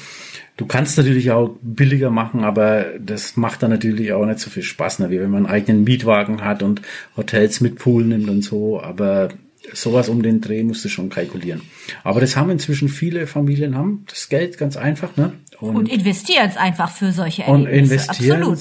Du 0.58 0.66
kannst 0.66 0.98
natürlich 0.98 1.30
auch 1.30 1.56
billiger 1.62 2.10
machen, 2.10 2.44
aber 2.44 2.86
das 3.00 3.38
macht 3.38 3.62
dann 3.62 3.70
natürlich 3.70 4.14
auch 4.14 4.26
nicht 4.26 4.40
so 4.40 4.50
viel 4.50 4.64
Spaß, 4.64 4.98
ne? 4.98 5.12
wie 5.12 5.20
wenn 5.20 5.30
man 5.30 5.46
einen 5.46 5.54
eigenen 5.54 5.84
Mietwagen 5.84 6.44
hat 6.44 6.64
und 6.64 6.82
Hotels 7.16 7.62
mit 7.62 7.76
Pool 7.76 8.04
nimmt 8.04 8.30
und 8.30 8.42
so. 8.42 8.82
Aber 8.82 9.30
sowas 9.72 10.10
um 10.10 10.22
den 10.22 10.42
Dreh 10.42 10.64
musst 10.64 10.84
du 10.84 10.90
schon 10.90 11.10
kalkulieren. 11.10 11.62
Aber 12.04 12.20
das 12.20 12.36
haben 12.36 12.50
inzwischen 12.50 12.90
viele 12.90 13.28
Familien 13.28 13.76
haben 13.76 14.06
das 14.10 14.30
Geld 14.30 14.58
ganz 14.58 14.76
einfach, 14.76 15.16
ne? 15.16 15.34
Und, 15.60 15.76
und 15.76 15.90
investieren 15.90 16.50
es 16.50 16.58
einfach 16.58 16.92
für 16.92 17.12
solche 17.12 17.44
Erlebnisse. 17.44 17.72
Und 17.72 17.84
investieren 17.84 18.58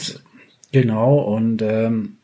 genau 0.70 1.18
und 1.18 1.62
ähm, 1.62 2.16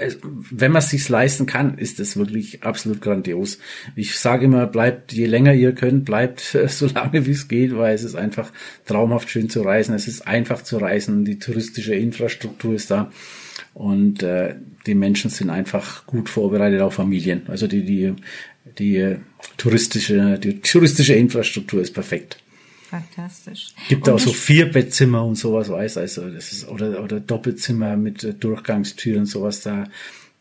es, 0.00 0.18
wenn 0.22 0.72
man 0.72 0.80
es 0.80 0.90
sich 0.90 1.08
leisten 1.08 1.46
kann, 1.46 1.76
ist 1.78 2.00
es 2.00 2.16
wirklich 2.16 2.62
absolut 2.62 3.00
grandios. 3.00 3.58
Ich 3.96 4.18
sage 4.18 4.44
immer, 4.46 4.66
bleibt, 4.66 5.12
je 5.12 5.26
länger 5.26 5.54
ihr 5.54 5.74
könnt, 5.74 6.04
bleibt 6.04 6.54
äh, 6.54 6.68
so 6.68 6.86
lange 6.86 7.26
wie 7.26 7.32
es 7.32 7.48
geht, 7.48 7.76
weil 7.76 7.94
es 7.94 8.04
ist 8.04 8.14
einfach 8.14 8.52
traumhaft 8.86 9.30
schön 9.30 9.50
zu 9.50 9.62
reisen. 9.62 9.94
Es 9.94 10.08
ist 10.08 10.26
einfach 10.26 10.62
zu 10.62 10.78
reisen. 10.78 11.24
Die 11.24 11.38
touristische 11.38 11.94
Infrastruktur 11.94 12.74
ist 12.74 12.90
da. 12.90 13.10
Und 13.78 14.24
äh, 14.24 14.56
die 14.88 14.96
Menschen 14.96 15.30
sind 15.30 15.50
einfach 15.50 16.04
gut 16.04 16.28
vorbereitet 16.28 16.80
auf 16.80 16.94
Familien. 16.94 17.42
Also 17.46 17.68
die, 17.68 17.84
die, 17.84 18.12
die 18.76 19.14
touristische, 19.56 20.36
die 20.36 20.60
touristische 20.60 21.14
Infrastruktur 21.14 21.80
ist 21.80 21.94
perfekt. 21.94 22.38
Fantastisch. 22.90 23.68
Gibt 23.88 24.08
auch 24.08 24.18
so 24.18 24.32
vier 24.32 24.68
Bettzimmer 24.72 25.24
und 25.24 25.36
sowas, 25.36 25.68
weiß 25.68 25.98
also 25.98 26.28
das 26.28 26.50
ist 26.50 26.66
oder 26.66 27.04
oder 27.04 27.20
Doppelzimmer 27.20 27.96
mit 27.96 28.42
Durchgangstüren 28.42 29.20
und 29.20 29.26
sowas 29.26 29.60
da. 29.60 29.84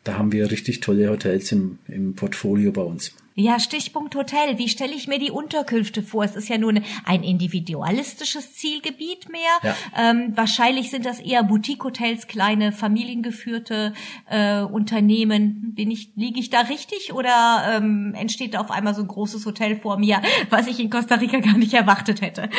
Da 0.04 0.18
haben 0.18 0.32
wir 0.32 0.50
richtig 0.50 0.80
tolle 0.80 1.10
Hotels 1.10 1.52
im, 1.52 1.78
im 1.88 2.16
Portfolio 2.16 2.72
bei 2.72 2.82
uns. 2.82 3.14
Ja, 3.40 3.60
Stichpunkt 3.60 4.16
Hotel. 4.16 4.58
Wie 4.58 4.68
stelle 4.68 4.96
ich 4.96 5.08
mir 5.08 5.20
die 5.20 5.30
Unterkünfte 5.30 6.02
vor? 6.02 6.24
Es 6.24 6.36
ist 6.36 6.50
ja 6.50 6.58
nur 6.58 6.74
ein 7.06 7.22
individualistisches 7.22 8.56
Zielgebiet 8.56 9.30
mehr. 9.30 9.42
Ja. 9.62 9.76
Ähm, 9.96 10.36
wahrscheinlich 10.36 10.90
sind 10.90 11.06
das 11.06 11.20
eher 11.20 11.44
Boutique-Hotels, 11.44 12.26
kleine 12.26 12.72
familiengeführte 12.72 13.94
äh, 14.28 14.62
Unternehmen. 14.62 15.76
Bin 15.76 15.92
ich, 15.92 16.14
liege 16.16 16.40
ich 16.40 16.50
da 16.50 16.62
richtig 16.62 17.14
oder 17.14 17.78
ähm, 17.78 18.16
entsteht 18.16 18.56
da 18.56 18.60
auf 18.60 18.72
einmal 18.72 18.96
so 18.96 19.04
ein 19.04 19.08
großes 19.08 19.46
Hotel 19.46 19.76
vor 19.76 20.00
mir, 20.00 20.20
was 20.50 20.66
ich 20.66 20.80
in 20.80 20.90
Costa 20.90 21.14
Rica 21.14 21.38
gar 21.38 21.60
nicht 21.60 21.76
erwartet 21.76 22.22
hätte? 22.22 22.50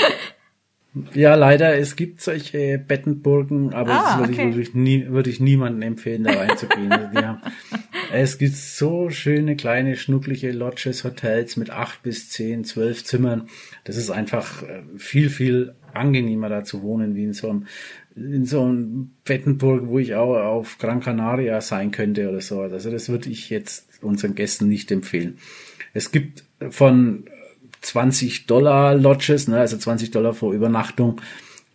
Ja, 1.14 1.34
leider, 1.34 1.76
es 1.76 1.96
gibt 1.96 2.20
solche 2.20 2.78
Bettenburgen, 2.78 3.74
aber 3.74 3.92
ah, 3.92 4.02
das 4.02 4.18
würde, 4.18 4.32
okay. 4.32 4.48
ich, 4.48 4.54
würde, 4.54 4.62
ich 4.62 4.74
nie, 4.74 5.06
würde 5.08 5.30
ich 5.30 5.40
niemandem 5.40 5.82
empfehlen, 5.82 6.24
da 6.24 6.32
reinzugehen. 6.32 6.90
haben, 7.14 7.42
es 8.12 8.38
gibt 8.38 8.54
so 8.54 9.10
schöne 9.10 9.56
kleine, 9.56 9.96
schnuckliche 9.96 10.50
Lodges, 10.52 11.04
Hotels 11.04 11.56
mit 11.56 11.70
acht 11.70 12.02
bis 12.02 12.30
zehn, 12.30 12.64
zwölf 12.64 13.04
Zimmern. 13.04 13.48
Das 13.84 13.96
ist 13.96 14.10
einfach 14.10 14.62
äh, 14.62 14.82
viel, 14.96 15.30
viel 15.30 15.74
angenehmer 15.92 16.48
da 16.48 16.64
zu 16.64 16.82
wohnen, 16.82 17.14
wie 17.14 17.24
in 17.24 17.32
so 17.32 17.50
einem, 17.50 17.66
in 18.16 18.44
so 18.44 18.62
einem 18.62 19.10
Bettenburg, 19.24 19.86
wo 19.86 19.98
ich 19.98 20.14
auch 20.14 20.36
auf 20.36 20.78
Gran 20.78 21.00
Canaria 21.00 21.60
sein 21.60 21.90
könnte 21.90 22.28
oder 22.28 22.40
so. 22.40 22.60
Also 22.60 22.90
das 22.90 23.08
würde 23.08 23.30
ich 23.30 23.50
jetzt 23.50 24.02
unseren 24.02 24.34
Gästen 24.34 24.68
nicht 24.68 24.90
empfehlen. 24.90 25.38
Es 25.94 26.12
gibt 26.12 26.44
von 26.70 27.24
20 27.80 28.46
Dollar 28.46 28.94
Lodges, 28.94 29.48
ne, 29.48 29.58
also 29.58 29.76
20 29.76 30.10
Dollar 30.10 30.34
vor 30.34 30.52
Übernachtung, 30.52 31.20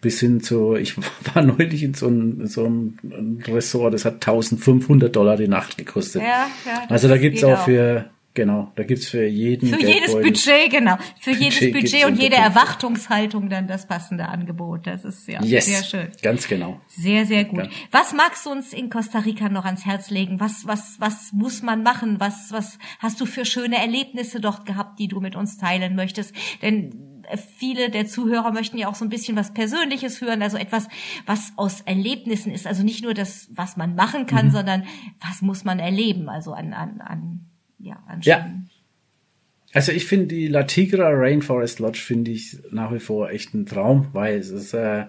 bis 0.01 0.19
hin 0.19 0.41
zu, 0.41 0.75
ich 0.75 0.95
war 1.33 1.43
neulich 1.43 1.83
in 1.83 1.93
so 1.93 2.07
einem, 2.07 2.45
so 2.47 2.65
einem 2.65 2.97
Ressort, 3.45 3.93
das 3.93 4.05
hat 4.05 4.15
1500 4.15 5.15
Dollar 5.15 5.37
die 5.37 5.47
Nacht 5.47 5.77
gekostet. 5.77 6.21
Ja, 6.21 6.47
ja, 6.65 6.85
also 6.89 7.07
da 7.07 7.17
gibt's 7.17 7.43
auch 7.43 7.63
für, 7.63 8.05
Genau, 8.35 8.71
da 8.75 8.83
gibt's 8.83 9.07
für 9.07 9.25
jeden. 9.25 9.69
Für 9.69 9.79
jedes 9.79 10.11
Budget, 10.11 10.71
genau. 10.71 10.97
Für 11.19 11.31
Budget 11.31 11.61
jedes 11.61 11.73
Budget 11.73 12.05
und 12.05 12.19
jede 12.19 12.35
Erwartungshaltung 12.35 13.47
dann 13.47 13.67
das 13.67 13.87
passende 13.87 14.27
Angebot. 14.27 14.87
Das 14.87 15.05
ist 15.05 15.27
ja 15.27 15.43
yes, 15.43 15.67
sehr 15.67 15.83
schön. 15.83 16.07
Ganz 16.23 16.47
genau. 16.47 16.81
Sehr, 16.87 17.27
sehr 17.27 17.45
gut. 17.45 17.65
Ja. 17.65 17.69
Was 17.91 18.13
magst 18.13 18.47
du 18.47 18.49
uns 18.49 18.73
in 18.73 18.89
Costa 18.89 19.19
Rica 19.19 19.49
noch 19.49 19.65
ans 19.65 19.85
Herz 19.85 20.09
legen? 20.09 20.39
Was, 20.39 20.65
was, 20.65 20.95
was 20.99 21.31
muss 21.31 21.61
man 21.61 21.83
machen? 21.83 22.19
Was, 22.19 22.51
was 22.51 22.79
hast 22.97 23.21
du 23.21 23.27
für 23.27 23.45
schöne 23.45 23.77
Erlebnisse 23.77 24.39
dort 24.39 24.65
gehabt, 24.65 24.97
die 24.97 25.07
du 25.07 25.19
mit 25.19 25.35
uns 25.35 25.57
teilen 25.57 25.95
möchtest? 25.95 26.33
Denn 26.63 27.23
viele 27.57 27.91
der 27.91 28.07
Zuhörer 28.07 28.51
möchten 28.51 28.79
ja 28.79 28.87
auch 28.87 28.95
so 28.95 29.05
ein 29.05 29.09
bisschen 29.09 29.37
was 29.37 29.53
Persönliches 29.53 30.21
hören, 30.21 30.41
also 30.41 30.57
etwas, 30.57 30.87
was 31.27 31.53
aus 31.55 31.81
Erlebnissen 31.81 32.51
ist. 32.51 32.65
Also 32.65 32.81
nicht 32.81 33.03
nur 33.03 33.13
das, 33.13 33.47
was 33.51 33.77
man 33.77 33.93
machen 33.93 34.25
kann, 34.25 34.47
mhm. 34.47 34.51
sondern 34.51 34.83
was 35.21 35.43
muss 35.43 35.63
man 35.63 35.77
erleben, 35.77 36.29
also 36.29 36.53
an, 36.53 36.73
an, 36.73 36.99
an 36.99 37.52
ja, 37.83 38.03
Ja. 38.21 38.49
Also 39.73 39.91
ich 39.91 40.05
finde 40.05 40.27
die 40.27 40.47
La 40.47 40.63
Tigra 40.63 41.09
Rainforest 41.09 41.79
Lodge 41.79 41.99
finde 41.99 42.31
ich 42.31 42.59
nach 42.71 42.93
wie 42.93 42.99
vor 42.99 43.31
echt 43.31 43.53
ein 43.53 43.65
Traum, 43.65 44.09
weil 44.13 44.37
es 44.37 44.49
ist, 44.49 44.73
äh, 44.73 45.05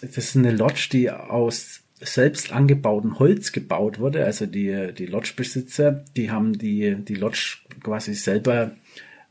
das 0.00 0.16
ist 0.16 0.36
eine 0.36 0.52
Lodge, 0.52 0.88
die 0.92 1.10
aus 1.10 1.82
selbst 2.00 2.52
angebauten 2.52 3.18
Holz 3.18 3.52
gebaut 3.52 3.98
wurde. 3.98 4.24
Also 4.24 4.46
die, 4.46 4.92
die 4.96 5.06
Lodge-Besitzer, 5.06 6.04
die 6.16 6.30
haben 6.30 6.56
die, 6.56 6.96
die 6.96 7.14
Lodge 7.14 7.58
quasi 7.82 8.14
selber 8.14 8.72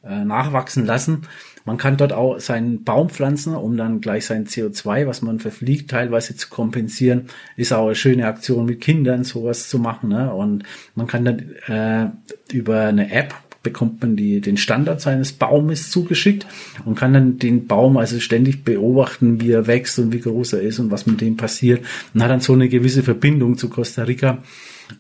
äh, 0.03 0.25
nachwachsen 0.25 0.85
lassen 0.85 1.27
man 1.65 1.77
kann 1.77 1.97
dort 1.97 2.13
auch 2.13 2.39
seinen 2.39 2.83
Baum 2.83 3.09
pflanzen, 3.09 3.55
um 3.55 3.77
dann 3.77 4.01
gleich 4.01 4.25
sein 4.25 4.45
CO2, 4.45 5.07
was 5.07 5.21
man 5.21 5.39
verfliegt, 5.39 5.91
teilweise 5.91 6.35
zu 6.35 6.49
kompensieren. 6.49 7.27
Ist 7.55 7.73
auch 7.73 7.85
eine 7.85 7.95
schöne 7.95 8.27
Aktion 8.27 8.65
mit 8.65 8.81
Kindern, 8.81 9.23
sowas 9.23 9.69
zu 9.69 9.79
machen. 9.79 10.09
Ne? 10.09 10.33
Und 10.33 10.63
man 10.95 11.07
kann 11.07 11.25
dann 11.25 11.39
äh, 11.67 12.53
über 12.53 12.81
eine 12.81 13.11
App 13.11 13.33
bekommt 13.63 14.01
man 14.01 14.17
die, 14.17 14.41
den 14.41 14.57
Standard 14.57 14.99
seines 14.99 15.31
Baumes 15.31 15.89
zugeschickt 15.89 16.45
und 16.83 16.95
kann 16.95 17.13
dann 17.13 17.39
den 17.39 17.65
Baum 17.65 17.95
also 17.95 18.19
ständig 18.19 18.65
beobachten, 18.65 19.39
wie 19.39 19.51
er 19.51 19.67
wächst 19.67 19.97
und 19.99 20.11
wie 20.11 20.19
groß 20.19 20.53
er 20.53 20.61
ist 20.61 20.79
und 20.79 20.91
was 20.91 21.05
mit 21.05 21.21
dem 21.21 21.37
passiert 21.37 21.83
und 22.13 22.21
hat 22.21 22.29
dann 22.29 22.41
so 22.41 22.51
eine 22.51 22.67
gewisse 22.67 23.03
Verbindung 23.03 23.57
zu 23.57 23.69
Costa 23.69 24.03
Rica. 24.03 24.43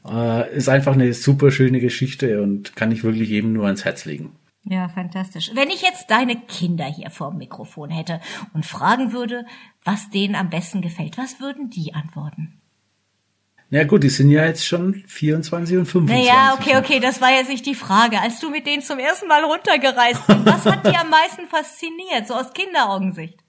Äh, 0.09 0.55
ist 0.55 0.69
einfach 0.69 0.93
eine 0.93 1.13
super 1.13 1.51
schöne 1.51 1.81
Geschichte 1.81 2.41
und 2.41 2.73
kann 2.77 2.93
ich 2.93 3.03
wirklich 3.03 3.31
eben 3.31 3.51
nur 3.51 3.65
ans 3.65 3.83
Herz 3.83 4.05
legen. 4.05 4.31
Ja, 4.65 4.87
fantastisch. 4.87 5.51
Wenn 5.53 5.69
ich 5.69 5.81
jetzt 5.81 6.09
deine 6.09 6.37
Kinder 6.37 6.85
hier 6.85 7.09
vor 7.09 7.31
dem 7.31 7.39
Mikrofon 7.39 7.89
hätte 7.89 8.21
und 8.53 8.65
fragen 8.65 9.11
würde, 9.11 9.45
was 9.83 10.09
denen 10.09 10.35
am 10.35 10.49
besten 10.49 10.81
gefällt, 10.81 11.17
was 11.17 11.39
würden 11.41 11.69
die 11.69 11.93
antworten? 11.93 12.61
Ja 13.69 13.83
gut, 13.85 14.03
die 14.03 14.09
sind 14.09 14.29
ja 14.29 14.45
jetzt 14.45 14.65
schon 14.65 15.03
24 15.07 15.77
und 15.77 15.85
25. 15.87 16.27
Naja, 16.27 16.55
okay, 16.57 16.77
okay, 16.77 16.99
das 16.99 17.19
war 17.21 17.31
jetzt 17.31 17.49
nicht 17.49 17.65
die 17.65 17.75
Frage. 17.75 18.21
Als 18.21 18.39
du 18.39 18.51
mit 18.51 18.67
denen 18.67 18.83
zum 18.83 18.99
ersten 18.99 19.27
Mal 19.27 19.43
runtergereist 19.43 20.27
bist, 20.27 20.45
was 20.45 20.65
hat 20.65 20.85
dich 20.85 20.97
am 20.97 21.09
meisten 21.09 21.47
fasziniert, 21.47 22.27
so 22.27 22.35
aus 22.35 22.53
Kinderaugensicht? 22.53 23.39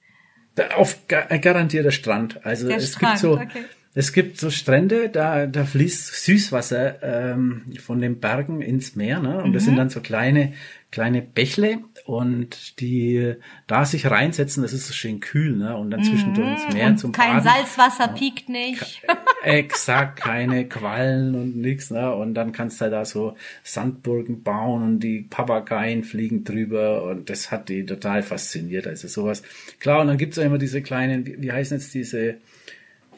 Auf 0.76 0.98
ein 1.28 1.40
garantierter 1.40 1.90
Strand. 1.90 2.44
Also 2.44 2.68
Der 2.68 2.78
es 2.78 2.92
Strand, 2.92 3.20
gibt 3.20 3.20
so, 3.20 3.34
okay. 3.34 3.64
Es 3.96 4.12
gibt 4.12 4.38
so 4.38 4.50
Strände, 4.50 5.08
da, 5.08 5.46
da 5.46 5.64
fließt 5.64 6.24
Süßwasser 6.24 7.02
ähm, 7.02 7.62
von 7.80 8.00
den 8.00 8.18
Bergen 8.18 8.60
ins 8.60 8.96
Meer, 8.96 9.20
ne? 9.20 9.42
Und 9.42 9.52
das 9.52 9.62
Mhm. 9.62 9.66
sind 9.66 9.76
dann 9.76 9.90
so 9.90 10.00
kleine, 10.00 10.52
kleine 10.90 11.22
Bächle 11.22 11.78
und 12.04 12.80
die 12.80 13.34
da 13.66 13.84
sich 13.84 14.10
reinsetzen, 14.10 14.62
das 14.64 14.72
ist 14.72 14.86
so 14.88 14.92
schön 14.92 15.20
kühl, 15.20 15.56
ne? 15.56 15.76
Und 15.76 15.90
dann 15.92 16.02
zwischendurch 16.02 16.48
ins 16.50 16.74
Meer 16.74 16.86
Mhm. 16.86 16.90
Und 16.92 16.98
zum 16.98 17.12
kein 17.12 17.36
Baden. 17.42 17.44
Salzwasser 17.44 18.08
piekt 18.08 18.48
nicht. 18.48 19.02
Exakt, 19.44 20.16
keine 20.20 20.68
Quallen 20.68 21.34
und 21.34 21.56
nix, 21.56 21.90
ne? 21.90 22.12
Und 22.14 22.34
dann 22.34 22.52
kannst 22.52 22.80
du 22.80 22.90
da 22.90 23.04
so 23.04 23.36
Sandburgen 23.62 24.42
bauen 24.42 24.82
und 24.82 25.00
die 25.00 25.20
Papageien 25.22 26.02
fliegen 26.02 26.42
drüber 26.44 27.04
und 27.04 27.30
das 27.30 27.50
hat 27.50 27.68
die 27.68 27.84
total 27.86 28.22
fasziniert. 28.22 28.86
Also 28.86 29.06
sowas. 29.08 29.42
Klar, 29.80 30.00
und 30.00 30.08
dann 30.08 30.18
gibt's 30.18 30.38
auch 30.38 30.44
immer 30.44 30.58
diese 30.58 30.82
kleinen, 30.82 31.26
wie, 31.26 31.40
wie 31.42 31.52
heißen 31.52 31.78
jetzt 31.78 31.94
diese, 31.94 32.36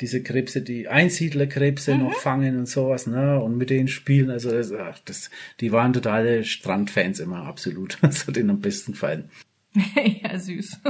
diese 0.00 0.22
Krebse, 0.22 0.62
die 0.62 0.88
Einsiedlerkrebse 0.88 1.94
Mhm. 1.94 2.00
noch 2.04 2.14
fangen 2.14 2.58
und 2.58 2.66
sowas, 2.66 3.06
ne? 3.06 3.40
Und 3.40 3.56
mit 3.56 3.70
denen 3.70 3.88
spielen. 3.88 4.30
Also 4.30 4.50
das, 4.50 4.72
ach, 4.72 4.98
das, 5.04 5.30
die 5.60 5.72
waren 5.72 5.92
totale 5.92 6.44
Strandfans 6.44 7.20
immer, 7.20 7.44
absolut. 7.44 7.98
Das 8.02 8.26
hat 8.26 8.36
ihnen 8.36 8.50
am 8.50 8.60
besten 8.60 8.92
gefallen. 8.92 9.30
ja, 10.22 10.38
süß. 10.38 10.80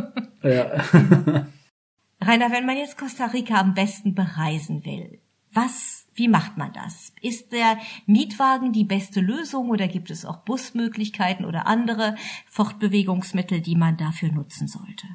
Ja. 0.42 0.84
Rainer, 2.20 2.50
wenn 2.50 2.66
man 2.66 2.76
jetzt 2.76 2.96
Costa 2.98 3.26
Rica 3.26 3.60
am 3.60 3.74
besten 3.74 4.14
bereisen 4.14 4.84
will, 4.84 5.20
was, 5.52 6.06
wie 6.14 6.28
macht 6.28 6.56
man 6.56 6.72
das? 6.72 7.12
Ist 7.22 7.52
der 7.52 7.78
Mietwagen 8.06 8.72
die 8.72 8.84
beste 8.84 9.20
Lösung 9.20 9.70
oder 9.70 9.88
gibt 9.88 10.10
es 10.10 10.24
auch 10.24 10.38
Busmöglichkeiten 10.44 11.44
oder 11.44 11.66
andere 11.66 12.14
Fortbewegungsmittel, 12.46 13.60
die 13.60 13.76
man 13.76 13.96
dafür 13.96 14.30
nutzen 14.32 14.68
sollte? 14.68 15.06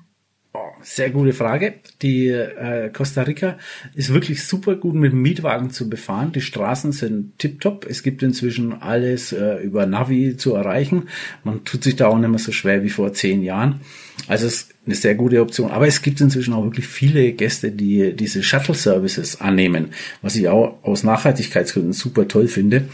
Oh, 0.54 0.60
sehr 0.82 1.12
gute 1.12 1.32
Frage. 1.32 1.76
Die 2.02 2.28
äh, 2.28 2.90
Costa 2.90 3.22
Rica 3.22 3.58
ist 3.96 4.14
wirklich 4.14 4.46
super 4.46 4.76
gut 4.76 4.96
mit 4.96 5.14
Mietwagen 5.14 5.70
zu 5.70 5.90
befahren. 5.90 6.34
Die 6.34 6.42
Straßen 6.42 6.92
sind 6.92 7.40
tipptopp. 7.40 7.86
Es 7.90 8.04
gibt 8.04 8.22
inzwischen 8.22 8.74
alles 8.74 9.32
äh, 9.32 9.64
über 9.64 9.86
Navi 9.86 10.36
zu 10.36 10.54
erreichen. 10.54 11.08
Man 11.46 11.64
tut 11.64 11.86
sich 11.86 11.96
da 11.96 12.08
auch 12.08 12.18
nicht 12.18 12.30
mehr 12.30 12.38
so 12.38 12.52
schwer 12.52 12.84
wie 12.84 12.90
vor 12.90 13.14
zehn 13.14 13.44
Jahren. 13.44 13.80
Also 14.28 14.46
es 14.46 14.54
ist 14.54 14.76
eine 14.86 14.96
sehr 14.96 15.16
gute 15.16 15.42
Option. 15.42 15.72
Aber 15.72 15.88
es 15.88 16.02
gibt 16.02 16.20
inzwischen 16.20 16.54
auch 16.54 16.66
wirklich 16.66 16.88
viele 16.88 17.32
Gäste, 17.32 17.72
die 17.72 18.14
diese 18.14 18.44
Shuttle-Services 18.44 19.40
annehmen, 19.40 19.92
was 20.22 20.36
ich 20.36 20.50
auch 20.50 20.84
aus 20.84 21.06
Nachhaltigkeitsgründen 21.06 21.94
super 21.94 22.28
toll 22.28 22.50
finde. 22.50 22.90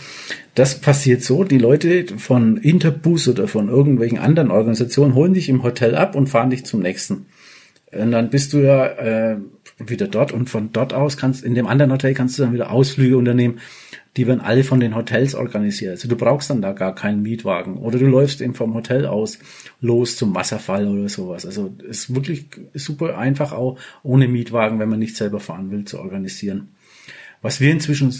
Das 0.53 0.79
passiert 0.79 1.23
so, 1.23 1.43
die 1.43 1.57
Leute 1.57 2.05
von 2.17 2.57
Interbus 2.57 3.27
oder 3.27 3.47
von 3.47 3.67
irgendwelchen 3.67 4.19
anderen 4.19 4.51
Organisationen 4.51 5.15
holen 5.15 5.33
dich 5.33 5.49
im 5.49 5.63
Hotel 5.63 5.95
ab 5.95 6.15
und 6.15 6.27
fahren 6.27 6.51
dich 6.51 6.63
zum 6.63 6.81
nächsten. 6.81 7.25
Und 7.91 8.11
dann 8.11 8.29
bist 8.29 8.53
du 8.53 8.59
ja 8.59 8.85
äh, 8.85 9.37
wieder 9.77 10.07
dort 10.07 10.31
und 10.31 10.49
von 10.49 10.71
dort 10.73 10.93
aus 10.93 11.17
kannst, 11.17 11.43
in 11.43 11.55
dem 11.55 11.67
anderen 11.67 11.91
Hotel 11.91 12.13
kannst 12.13 12.37
du 12.37 12.43
dann 12.43 12.53
wieder 12.53 12.71
Ausflüge 12.71 13.17
unternehmen. 13.17 13.59
Die 14.17 14.25
werden 14.25 14.41
alle 14.41 14.63
von 14.63 14.79
den 14.79 14.95
Hotels 14.95 15.35
organisiert. 15.35 15.91
Also 15.91 16.07
du 16.07 16.15
brauchst 16.15 16.49
dann 16.49 16.61
da 16.61 16.73
gar 16.73 16.95
keinen 16.95 17.21
Mietwagen. 17.21 17.77
Oder 17.77 17.99
du 17.99 18.07
läufst 18.07 18.41
eben 18.41 18.55
vom 18.55 18.73
Hotel 18.73 19.05
aus 19.05 19.37
los 19.79 20.17
zum 20.17 20.33
Wasserfall 20.33 20.87
oder 20.87 21.07
sowas. 21.07 21.45
Also 21.45 21.73
ist 21.87 22.13
wirklich 22.15 22.47
super 22.73 23.17
einfach 23.17 23.51
auch 23.51 23.77
ohne 24.01 24.27
Mietwagen, 24.27 24.79
wenn 24.79 24.89
man 24.89 24.99
nicht 24.99 25.15
selber 25.15 25.39
fahren 25.39 25.69
will, 25.69 25.85
zu 25.85 25.99
organisieren. 25.99 26.69
Was 27.43 27.61
wir 27.61 27.71
inzwischen, 27.71 28.13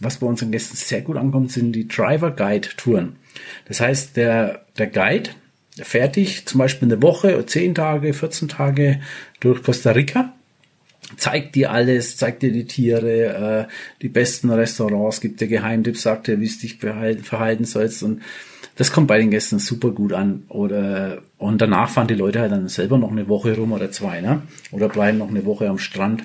was 0.00 0.16
bei 0.16 0.26
unseren 0.26 0.52
Gästen 0.52 0.76
sehr 0.76 1.02
gut 1.02 1.18
ankommt, 1.18 1.52
sind 1.52 1.72
die 1.72 1.86
Driver 1.86 2.30
Guide 2.30 2.68
Touren. 2.78 3.16
Das 3.66 3.80
heißt, 3.80 4.16
der, 4.16 4.64
der 4.78 4.86
Guide 4.86 5.30
dich 6.16 6.46
zum 6.46 6.58
Beispiel 6.58 6.88
eine 6.88 7.02
Woche, 7.02 7.44
10 7.44 7.74
Tage, 7.74 8.12
14 8.12 8.48
Tage 8.48 9.00
durch 9.40 9.62
Costa 9.62 9.92
Rica 9.92 10.34
zeigt 11.16 11.54
dir 11.54 11.72
alles, 11.72 12.16
zeigt 12.16 12.42
dir 12.42 12.52
die 12.52 12.66
Tiere, 12.66 13.66
äh, 13.68 13.72
die 14.02 14.08
besten 14.08 14.50
Restaurants, 14.50 15.20
gibt 15.20 15.40
dir 15.40 15.48
Geheimtipps, 15.48 16.02
sagt 16.02 16.28
dir, 16.28 16.40
wie 16.40 16.46
es 16.46 16.58
dich 16.58 16.78
verhalten 16.78 17.64
sollst 17.64 18.02
und 18.02 18.22
das 18.76 18.92
kommt 18.92 19.08
bei 19.08 19.18
den 19.18 19.30
Gästen 19.30 19.58
super 19.58 19.90
gut 19.90 20.14
an. 20.14 20.44
Oder 20.48 21.22
und 21.36 21.60
danach 21.60 21.90
fahren 21.90 22.08
die 22.08 22.14
Leute 22.14 22.40
halt 22.40 22.52
dann 22.52 22.68
selber 22.68 22.96
noch 22.96 23.10
eine 23.10 23.28
Woche 23.28 23.54
rum 23.54 23.72
oder 23.72 23.90
zwei, 23.90 24.22
ne? 24.22 24.42
Oder 24.70 24.88
bleiben 24.88 25.18
noch 25.18 25.28
eine 25.28 25.44
Woche 25.44 25.68
am 25.68 25.78
Strand. 25.78 26.24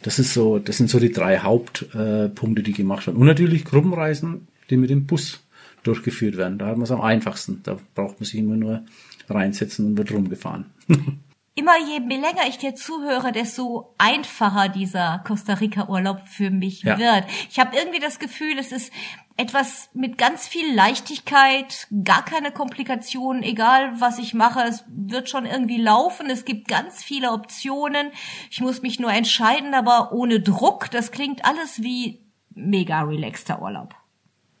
Das 0.00 0.18
ist 0.18 0.32
so, 0.32 0.58
das 0.58 0.78
sind 0.78 0.88
so 0.88 0.98
die 1.00 1.12
drei 1.12 1.38
Hauptpunkte, 1.38 2.62
äh, 2.62 2.64
die 2.64 2.72
gemacht 2.72 3.06
werden. 3.06 3.18
Und 3.18 3.26
natürlich 3.26 3.66
Gruppenreisen, 3.66 4.48
die 4.70 4.78
mit 4.78 4.88
dem 4.88 5.04
Bus 5.04 5.40
durchgeführt 5.86 6.36
werden. 6.36 6.58
Da 6.58 6.66
hat 6.66 6.76
man 6.76 6.84
es 6.84 6.90
am 6.90 7.00
einfachsten. 7.00 7.62
Da 7.62 7.76
braucht 7.94 8.20
man 8.20 8.24
sich 8.24 8.36
immer 8.36 8.56
nur 8.56 8.84
reinsetzen 9.28 9.86
und 9.86 9.98
wird 9.98 10.12
rumgefahren. 10.12 10.66
Immer 11.58 11.72
je 11.78 12.00
länger 12.00 12.46
ich 12.46 12.58
dir 12.58 12.74
zuhöre, 12.74 13.32
desto 13.32 13.94
einfacher 13.96 14.68
dieser 14.68 15.22
Costa 15.26 15.54
Rica 15.54 15.88
Urlaub 15.88 16.20
für 16.28 16.50
mich 16.50 16.82
Ja. 16.82 16.98
wird. 16.98 17.24
Ich 17.48 17.58
habe 17.58 17.74
irgendwie 17.74 17.98
das 17.98 18.18
Gefühl, 18.18 18.58
es 18.58 18.72
ist 18.72 18.92
etwas 19.38 19.88
mit 19.94 20.18
ganz 20.18 20.46
viel 20.46 20.74
Leichtigkeit, 20.74 21.88
gar 22.04 22.22
keine 22.26 22.52
Komplikationen, 22.52 23.42
egal 23.42 23.98
was 24.00 24.18
ich 24.18 24.34
mache, 24.34 24.60
es 24.68 24.84
wird 24.88 25.30
schon 25.30 25.46
irgendwie 25.46 25.80
laufen. 25.80 26.28
Es 26.28 26.44
gibt 26.44 26.68
ganz 26.68 27.02
viele 27.02 27.32
Optionen. 27.32 28.08
Ich 28.50 28.60
muss 28.60 28.82
mich 28.82 29.00
nur 29.00 29.10
entscheiden, 29.12 29.72
aber 29.72 30.12
ohne 30.12 30.40
Druck. 30.40 30.90
Das 30.90 31.10
klingt 31.10 31.46
alles 31.46 31.82
wie 31.82 32.20
mega 32.54 33.00
relaxter 33.00 33.62
Urlaub. 33.62 33.94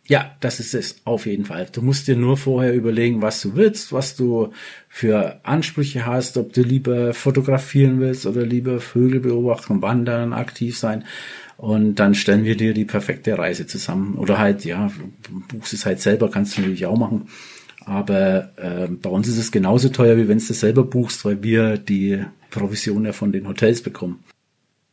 Ja, 0.08 0.36
das 0.38 0.60
ist 0.60 0.74
es 0.74 1.00
auf 1.04 1.26
jeden 1.26 1.46
Fall. 1.46 1.66
Du 1.72 1.82
musst 1.82 2.06
dir 2.06 2.16
nur 2.16 2.36
vorher 2.36 2.72
überlegen, 2.74 3.22
was 3.22 3.42
du 3.42 3.56
willst, 3.56 3.92
was 3.92 4.14
du 4.14 4.52
für 4.88 5.40
Ansprüche 5.44 6.06
hast, 6.06 6.36
ob 6.36 6.52
du 6.52 6.62
lieber 6.62 7.12
fotografieren 7.12 7.98
willst 7.98 8.24
oder 8.24 8.46
lieber 8.46 8.80
Vögel 8.80 9.20
beobachten, 9.20 9.82
wandern, 9.82 10.32
aktiv 10.32 10.78
sein. 10.78 11.04
Und 11.56 11.96
dann 11.96 12.14
stellen 12.14 12.44
wir 12.44 12.56
dir 12.56 12.72
die 12.72 12.84
perfekte 12.84 13.36
Reise 13.36 13.66
zusammen. 13.66 14.16
Oder 14.16 14.38
halt, 14.38 14.64
ja, 14.64 14.90
buchst 15.48 15.72
es 15.72 15.86
halt 15.86 16.00
selber, 16.00 16.30
kannst 16.30 16.56
du 16.56 16.60
natürlich 16.60 16.86
auch 16.86 16.98
machen. 16.98 17.28
Aber 17.84 18.50
äh, 18.56 18.88
bei 18.88 19.10
uns 19.10 19.26
ist 19.26 19.38
es 19.38 19.50
genauso 19.50 19.88
teuer, 19.88 20.16
wie 20.16 20.28
wenn 20.28 20.38
du 20.38 20.44
es 20.44 20.60
selber 20.60 20.84
buchst, 20.84 21.24
weil 21.24 21.42
wir 21.42 21.78
die 21.78 22.24
Provision 22.50 23.04
ja 23.04 23.12
von 23.12 23.32
den 23.32 23.48
Hotels 23.48 23.82
bekommen. 23.82 24.22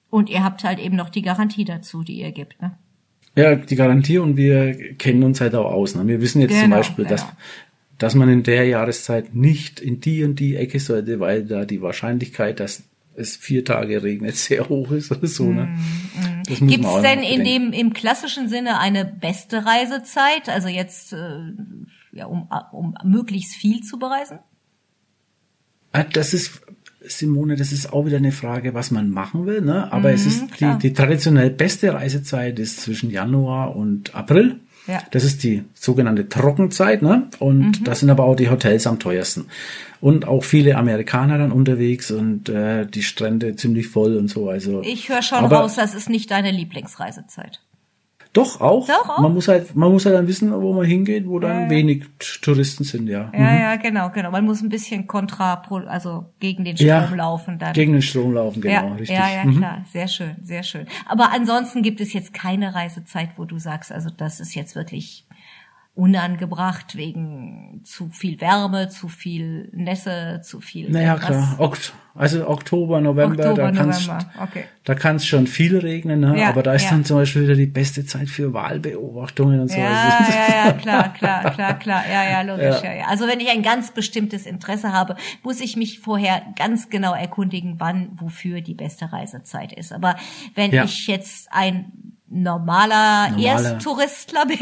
Und 0.10 0.30
ihr 0.30 0.43
habt 0.43 0.63
halt 0.63 0.80
eben 0.80 0.95
noch 0.95 1.10
die 1.10 1.23
Garantie 1.23 1.65
dazu, 1.65 2.04
die 2.04 2.19
ihr 2.19 2.32
gibt, 2.32 2.62
ne? 2.62 2.78
Ja, 3.36 3.56
die 3.56 3.76
Garantie 3.76 4.19
und 4.19 4.38
wir 4.38 4.96
kennen 4.96 5.24
uns 5.24 5.41
halt 5.41 5.56
auch 5.56 5.72
aus. 5.72 5.96
Ne? 5.96 6.08
Wir 6.08 6.22
wissen 6.22 6.41
jetzt 6.41 6.54
zum 6.54 6.63
Genau, 6.63 6.78
Beispiel, 6.78 7.06
dass, 7.06 7.22
genau. 7.22 7.34
dass 7.98 8.15
man 8.15 8.30
in 8.30 8.43
der 8.43 8.65
Jahreszeit 8.65 9.34
nicht 9.34 9.80
in 9.80 10.00
die 10.00 10.24
und 10.24 10.39
die 10.39 10.56
Ecke 10.56 10.80
sollte, 10.80 11.19
weil 11.19 11.43
da 11.46 11.65
die 11.65 11.82
Wahrscheinlichkeit, 11.82 12.60
dass 12.60 12.84
es 13.15 13.36
vier 13.36 13.65
Tage 13.65 14.04
regnet, 14.04 14.36
sehr 14.38 14.69
hoch 14.69 14.91
ist 14.91 15.12
oder 15.12 15.28
so. 15.28 15.46
Ne? 15.52 15.76
Das 16.48 16.62
muss 16.62 16.72
Gibt 16.72 16.86
es 16.86 17.02
denn 17.02 17.19
in 17.24 17.43
dem 17.43 17.74
im 17.74 17.93
klassischen 17.93 18.50
Sinne 18.50 18.80
eine 18.80 19.04
beste 19.06 19.65
Reisezeit? 19.65 20.50
Also 20.50 20.67
jetzt 20.67 21.13
äh, 21.13 21.17
ja, 22.12 22.26
um, 22.28 22.48
um 22.72 22.93
möglichst 23.04 23.56
viel 23.56 23.82
zu 23.82 23.98
bereisen? 23.98 24.39
Ah, 25.91 26.04
Das 26.04 26.34
ist, 26.34 26.62
Simone, 27.05 27.55
das 27.55 27.71
ist 27.71 27.91
auch 27.93 28.05
wieder 28.05 28.17
eine 28.17 28.31
Frage, 28.31 28.73
was 28.73 28.91
man 28.91 29.09
machen 29.09 29.45
will. 29.45 29.61
Ne? 29.61 29.91
Aber 29.91 30.11
es 30.11 30.25
ist 30.25 30.39
die, 30.41 30.43
Mhm, 30.45 30.51
klar. 30.51 30.79
die 30.81 30.93
traditionell 30.93 31.49
beste 31.49 31.93
Reisezeit 31.93 32.59
ist 32.59 32.81
zwischen 32.81 33.09
Januar 33.11 33.75
und 33.75 34.15
April. 34.15 34.57
Ja. 34.87 35.01
Das 35.11 35.23
ist 35.23 35.43
die 35.43 35.63
sogenannte 35.75 36.27
Trockenzeit, 36.27 37.01
ne? 37.01 37.29
Und 37.39 37.79
Mhm. 37.79 37.83
da 37.85 37.95
sind 37.95 38.09
aber 38.09 38.25
auch 38.25 38.35
die 38.35 38.49
Hotels 38.49 38.85
am 38.85 38.99
teuersten. 38.99 39.45
Und 40.01 40.27
auch 40.27 40.43
viele 40.43 40.75
Amerikaner 40.75 41.37
dann 41.37 41.53
unterwegs 41.53 42.11
und 42.11 42.49
äh, 42.49 42.85
die 42.85 43.03
Strände 43.03 43.55
ziemlich 43.55 43.87
voll 43.87 44.17
und 44.17 44.27
so. 44.27 44.49
Also 44.49 44.81
Ich 44.83 45.07
höre 45.07 45.21
schon 45.21 45.45
raus, 45.45 45.75
das 45.75 45.95
ist 45.95 46.09
nicht 46.09 46.29
deine 46.31 46.51
Lieblingsreisezeit. 46.51 47.61
Doch 48.34 48.60
auch. 48.62 48.88
Doch 48.88 49.10
auch? 49.10 49.19
Man 49.19 49.34
muss 49.34 49.48
halt, 49.48 49.76
man 49.76 49.91
muss 49.91 50.06
halt 50.06 50.15
dann 50.15 50.28
wissen, 50.28 50.52
wo 50.60 50.74
man 50.74 50.86
hingeht, 50.86 51.28
wo 51.28 51.38
dann 51.39 51.65
Ja, 51.65 51.69
wenig 51.69 52.04
Touristen 52.41 52.84
sind, 52.84 53.08
ja. 53.08 53.32
Ja, 53.32 53.56
ja, 53.60 53.76
genau, 53.76 54.10
genau. 54.10 54.32
Man 54.32 54.43
muss 54.43 54.62
ein 54.62 54.69
bisschen 54.69 55.06
kontra, 55.06 55.62
also 55.88 56.26
gegen 56.39 56.65
den 56.65 56.76
Strom 56.76 56.88
Ja, 56.88 57.10
laufen 57.13 57.60
dann. 57.60 57.74
Gegen 57.74 57.93
den 57.93 58.02
Strom 58.02 58.34
laufen, 58.34 58.60
genau, 58.62 58.88
ja, 58.88 58.93
richtig. 58.96 59.17
ja, 59.17 59.30
ja, 59.30 59.46
Mhm. 59.46 59.58
klar. 59.58 59.86
Sehr 59.91 60.08
schön, 60.08 60.36
sehr 60.41 60.63
schön. 60.63 60.88
Aber 61.06 61.32
ansonsten 61.32 61.84
gibt 61.84 62.02
es 62.02 62.12
jetzt 62.13 62.34
keine 62.34 62.74
Reisezeit, 62.74 63.30
wo 63.38 63.46
du 63.46 63.60
sagst, 63.60 63.91
also 63.91 64.10
das 64.10 64.39
ist 64.39 64.56
jetzt 64.56 64.76
wirklich 64.76 65.28
unangebracht 65.95 66.95
wegen 66.95 67.82
zu 67.84 68.10
viel 68.10 68.41
Wärme, 68.41 68.89
zu 68.89 69.08
viel 69.08 69.69
Nässe, 69.73 70.41
zu 70.43 70.60
viel. 70.60 70.89
Naja, 70.89 71.17
klar. 71.17 71.56
Okt 71.60 71.93
also 72.15 72.47
Oktober, 72.47 73.01
November, 73.01 73.49
Oktober, 73.49 73.71
da 73.71 73.71
kann's 73.71 74.06
November, 74.06 74.32
okay. 74.39 74.65
da 74.84 74.93
kann's 74.93 75.25
schon 75.25 75.47
viel 75.47 75.79
regnen, 75.79 76.19
ne? 76.19 76.39
Ja, 76.39 76.49
aber 76.49 76.62
da 76.62 76.75
ist 76.75 76.84
ja. 76.84 76.91
dann 76.91 77.06
zum 77.06 77.17
Beispiel 77.17 77.43
wieder 77.43 77.56
die 77.56 77.65
beste 77.65 78.06
Zeit 78.06 78.29
für 78.29 78.53
Wahlbeobachtungen 78.53 79.60
und 79.62 79.71
so. 79.71 79.79
Ja, 79.79 79.89
ja, 80.29 80.65
ja, 80.65 80.71
klar, 80.79 81.13
klar, 81.13 81.51
klar, 81.51 81.79
klar. 81.79 82.03
Ja, 82.08 82.29
ja, 82.29 82.41
logisch, 82.43 82.84
Ja. 82.84 82.93
ja. 82.93 83.06
Also 83.08 83.27
wenn 83.27 83.39
ich 83.39 83.49
ein 83.49 83.63
ganz 83.63 83.91
bestimmtes 83.91 84.45
Interesse 84.45 84.93
habe, 84.93 85.15
muss 85.41 85.60
ich 85.60 85.75
mich 85.75 86.01
vorher 86.01 86.43
ganz 86.56 86.91
genau 86.91 87.15
erkundigen, 87.15 87.75
wann, 87.79 88.10
wofür 88.19 88.62
die 88.62 88.75
beste 88.75 89.12
Reisezeit 89.12 89.73
ist. 89.73 89.91
Aber 89.91 90.15
wenn 90.53 90.71
ich 90.71 91.08
jetzt 91.08 91.47
ein 91.51 92.12
normaler, 92.34 93.30
normaler. 93.30 93.46
Ersttouristler 93.46 94.46
bin, 94.46 94.58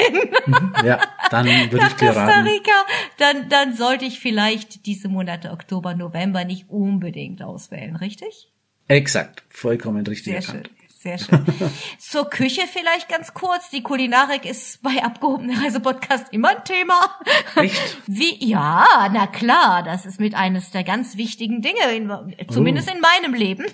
mhm. 0.46 0.74
ja, 0.86 1.00
dann 1.30 1.46
würde 1.72 1.86
ich 1.88 1.94
dir 1.94 2.08
Costa 2.08 2.42
Rica, 2.42 2.86
dann, 3.18 3.50
dann 3.50 3.74
sollte 3.74 4.06
ich 4.06 4.20
vielleicht 4.20 4.86
diese 4.86 5.08
Monate 5.08 5.52
Oktober, 5.52 5.96
November 5.96 6.44
nicht 6.46 6.70
unbedingt 6.70 7.42
auswählen, 7.42 7.96
richtig? 7.96 8.52
Exakt, 8.88 9.44
vollkommen 9.50 10.06
richtig 10.06 10.34
Sehr 10.34 10.36
erkannt. 10.36 10.68
Schön. 10.68 10.82
Sehr 11.02 11.18
schön. 11.18 11.44
Zur 11.98 12.30
Küche 12.30 12.62
vielleicht 12.72 13.10
ganz 13.10 13.34
kurz. 13.34 13.72
Die 13.72 13.82
Kulinarik 13.82 14.46
ist 14.46 14.84
bei 14.84 15.02
abgehobener 15.04 15.60
Reisepodcast 15.64 16.32
immer 16.32 16.50
ein 16.50 16.64
Thema. 16.64 17.20
Echt? 17.56 17.98
Wie, 18.06 18.38
ja, 18.48 19.10
na 19.12 19.26
klar, 19.26 19.82
das 19.82 20.06
ist 20.06 20.20
mit 20.20 20.36
eines 20.36 20.70
der 20.70 20.84
ganz 20.84 21.18
wichtigen 21.18 21.64
Dinge, 21.64 21.92
in, 21.96 22.12
zumindest 22.52 22.88
oh. 22.92 22.94
in 22.94 23.02
meinem 23.02 23.34
Leben. 23.34 23.66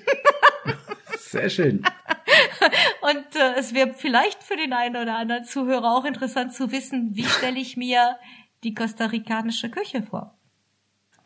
Sehr 1.17 1.49
schön. 1.49 1.83
Und 3.01 3.35
äh, 3.35 3.53
es 3.55 3.73
wäre 3.73 3.93
vielleicht 3.93 4.43
für 4.43 4.55
den 4.55 4.73
einen 4.73 4.95
oder 4.95 5.17
anderen 5.17 5.45
Zuhörer 5.45 5.95
auch 5.95 6.05
interessant 6.05 6.53
zu 6.53 6.71
wissen, 6.71 7.15
wie 7.15 7.25
stelle 7.25 7.59
ich 7.59 7.77
mir 7.77 8.17
die 8.63 8.73
kostarikanische 8.73 9.69
Küche 9.69 10.03
vor? 10.03 10.36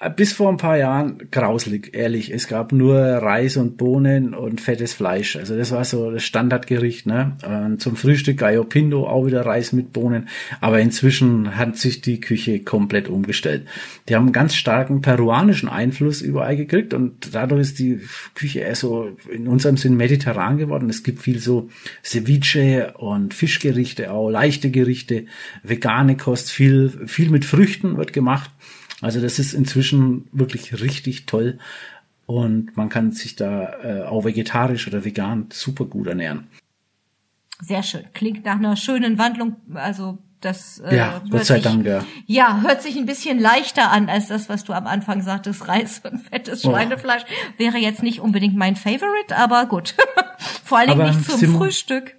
Bis 0.09 0.33
vor 0.33 0.49
ein 0.49 0.57
paar 0.57 0.77
Jahren 0.77 1.29
grauslig, 1.29 1.93
ehrlich. 1.93 2.33
Es 2.33 2.47
gab 2.47 2.71
nur 2.71 2.97
Reis 2.97 3.55
und 3.55 3.77
Bohnen 3.77 4.33
und 4.33 4.59
fettes 4.59 4.93
Fleisch. 4.93 5.35
Also 5.35 5.55
das 5.55 5.71
war 5.71 5.85
so 5.85 6.09
das 6.09 6.23
Standardgericht. 6.23 7.05
Ne? 7.05 7.37
Zum 7.77 7.95
Frühstück 7.95 8.37
Gallo 8.37 8.63
Pinto, 8.63 9.07
auch 9.07 9.27
wieder 9.27 9.45
Reis 9.45 9.73
mit 9.73 9.93
Bohnen. 9.93 10.27
Aber 10.59 10.79
inzwischen 10.79 11.55
hat 11.55 11.77
sich 11.77 12.01
die 12.01 12.19
Küche 12.19 12.61
komplett 12.61 13.09
umgestellt. 13.09 13.67
Die 14.09 14.15
haben 14.15 14.23
einen 14.23 14.33
ganz 14.33 14.55
starken 14.55 15.01
peruanischen 15.01 15.69
Einfluss 15.69 16.21
überall 16.21 16.55
gekriegt 16.57 16.95
und 16.95 17.35
dadurch 17.35 17.61
ist 17.61 17.79
die 17.79 18.01
Küche 18.33 18.61
eher 18.61 18.75
so 18.75 19.15
in 19.31 19.47
unserem 19.47 19.77
Sinn 19.77 19.97
mediterran 19.97 20.57
geworden. 20.57 20.89
Es 20.89 21.03
gibt 21.03 21.19
viel 21.19 21.37
so 21.37 21.69
Ceviche 22.03 22.95
und 22.97 23.35
Fischgerichte 23.35 24.11
auch, 24.11 24.31
leichte 24.31 24.71
Gerichte, 24.71 25.25
vegane 25.61 26.17
Kost, 26.17 26.51
viel, 26.51 26.89
viel 27.05 27.29
mit 27.29 27.45
Früchten 27.45 27.97
wird 27.97 28.13
gemacht. 28.13 28.49
Also 29.01 29.19
das 29.19 29.39
ist 29.39 29.53
inzwischen 29.53 30.27
wirklich 30.31 30.81
richtig 30.81 31.25
toll 31.25 31.57
und 32.27 32.77
man 32.77 32.89
kann 32.89 33.11
sich 33.11 33.35
da 33.35 33.73
äh, 33.83 34.03
auch 34.03 34.23
vegetarisch 34.23 34.87
oder 34.87 35.03
vegan 35.03 35.47
super 35.51 35.85
gut 35.85 36.07
ernähren. 36.07 36.47
Sehr 37.59 37.83
schön. 37.83 38.03
Klingt 38.13 38.45
nach 38.45 38.55
einer 38.55 38.75
schönen 38.75 39.17
Wandlung. 39.17 39.57
Also 39.73 40.17
das 40.39 40.79
äh, 40.79 40.95
ja, 40.95 41.21
Gott 41.29 41.45
sei 41.45 41.55
sich, 41.55 41.63
Dank, 41.63 41.85
ja. 41.85 42.03
Ja, 42.25 42.61
hört 42.61 42.81
sich 42.81 42.97
ein 42.97 43.05
bisschen 43.05 43.39
leichter 43.39 43.91
an 43.91 44.09
als 44.09 44.27
das, 44.27 44.49
was 44.49 44.63
du 44.63 44.73
am 44.73 44.87
Anfang 44.87 45.21
sagtest. 45.21 45.67
Reis 45.67 46.01
und 46.03 46.19
fettes 46.19 46.65
oh. 46.65 46.71
Schweinefleisch 46.71 47.23
oh. 47.23 47.59
wäre 47.59 47.77
jetzt 47.77 48.01
nicht 48.01 48.19
unbedingt 48.19 48.55
mein 48.55 48.75
Favorite, 48.75 49.35
aber 49.35 49.65
gut. 49.67 49.95
Vor 50.63 50.79
allen 50.79 50.89
Dingen 50.89 51.07
nicht 51.07 51.29
zum 51.29 51.57
Frühstück. 51.57 52.15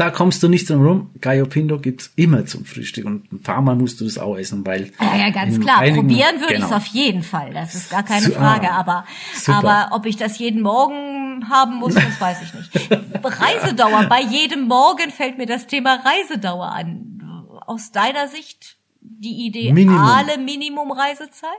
Da 0.00 0.10
kommst 0.10 0.42
du 0.42 0.48
nicht 0.48 0.70
drum 0.70 0.86
rum. 0.86 1.10
Gallo 1.20 1.44
Pinto 1.44 1.78
gibt's 1.78 2.10
immer 2.16 2.46
zum 2.46 2.64
Frühstück 2.64 3.04
und 3.04 3.30
ein 3.30 3.42
paar 3.42 3.60
Mal 3.60 3.76
musst 3.76 4.00
du 4.00 4.06
das 4.06 4.16
auch 4.16 4.38
essen, 4.38 4.64
weil. 4.64 4.90
Ja, 4.98 5.14
ja, 5.14 5.28
ganz 5.28 5.60
klar. 5.60 5.80
Einigen, 5.80 6.08
Probieren 6.08 6.40
würde 6.40 6.54
genau. 6.54 6.68
ich 6.68 6.72
es 6.72 6.76
auf 6.78 6.86
jeden 6.86 7.22
Fall. 7.22 7.52
Das 7.52 7.74
ist 7.74 7.90
gar 7.90 8.02
keine 8.02 8.30
Frage. 8.30 8.70
Aber, 8.72 9.04
aber 9.46 9.90
ob 9.92 10.06
ich 10.06 10.16
das 10.16 10.38
jeden 10.38 10.62
Morgen 10.62 11.50
haben 11.50 11.76
muss, 11.76 11.92
das 11.92 12.18
weiß 12.18 12.38
ich 12.40 12.54
nicht. 12.54 12.90
Reisedauer. 13.22 14.06
Bei 14.08 14.22
jedem 14.22 14.68
Morgen 14.68 15.10
fällt 15.10 15.36
mir 15.36 15.44
das 15.44 15.66
Thema 15.66 15.96
Reisedauer 16.02 16.72
an. 16.72 17.20
Aus 17.66 17.92
deiner 17.92 18.26
Sicht 18.28 18.78
die 19.02 19.48
ideale 19.48 19.74
Minimum, 19.74 20.44
Minimum 20.46 20.92
Reisezeit? 20.92 21.50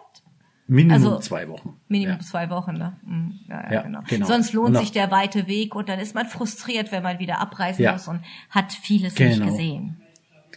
Minimum 0.71 0.93
also, 0.93 1.19
zwei 1.19 1.49
Wochen. 1.49 1.73
Minimum 1.89 2.15
ja. 2.15 2.19
zwei 2.21 2.49
Wochen, 2.49 2.77
ne? 2.77 2.95
Mhm. 3.05 3.39
Ja, 3.49 3.63
ja, 3.63 3.73
ja 3.73 3.81
genau. 3.81 3.99
genau. 4.07 4.25
Sonst 4.25 4.53
lohnt 4.53 4.77
sich 4.77 4.93
der 4.93 5.11
weite 5.11 5.47
Weg 5.47 5.75
und 5.75 5.89
dann 5.89 5.99
ist 5.99 6.15
man 6.15 6.27
frustriert, 6.27 6.93
wenn 6.93 7.03
man 7.03 7.19
wieder 7.19 7.39
abreisen 7.39 7.91
muss 7.91 8.07
und 8.07 8.21
hat 8.49 8.71
vieles 8.71 9.15
genau. 9.15 9.31
nicht 9.31 9.45
gesehen. 9.47 9.97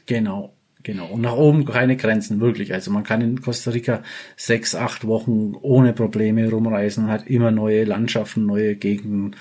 Genau. 0.07 0.55
Genau. 0.85 1.07
Und 1.07 1.23
nach 1.23 1.33
oben 1.33 1.65
keine 1.65 1.97
Grenzen, 1.97 2.41
wirklich. 2.41 2.73
Also 2.73 2.93
man 2.93 3.03
kann 3.03 3.23
in 3.23 3.41
Costa 3.41 3.73
Rica 3.73 4.03
sechs, 4.37 4.77
acht 4.77 5.05
Wochen 5.07 5.55
ohne 5.61 5.95
Probleme 5.95 6.49
rumreisen, 6.49 7.09
hat 7.09 7.27
immer 7.27 7.51
neue 7.51 7.85
Landschaften, 7.85 8.47
neue 8.47 8.77
Gegenden, 8.77 9.35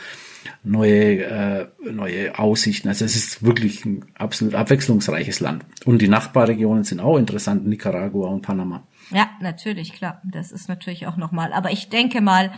neue, 0.63 1.23
äh, 1.23 1.67
neue 1.91 2.39
Aussichten. 2.39 2.87
Also 2.87 3.05
es 3.05 3.15
ist 3.15 3.43
wirklich 3.43 3.85
ein 3.85 4.05
absolut 4.15 4.55
abwechslungsreiches 4.55 5.39
Land. 5.39 5.65
Und 5.85 6.01
die 6.01 6.07
Nachbarregionen 6.07 6.83
sind 6.83 6.99
auch 6.99 7.17
interessant, 7.17 7.67
Nicaragua 7.67 8.29
und 8.29 8.41
Panama. 8.41 8.87
Ja, 9.11 9.29
natürlich, 9.41 9.93
klar. 9.93 10.21
Das 10.23 10.51
ist 10.51 10.69
natürlich 10.69 11.07
auch 11.07 11.17
nochmal. 11.17 11.53
Aber 11.53 11.71
ich 11.71 11.89
denke 11.89 12.21
mal, 12.21 12.51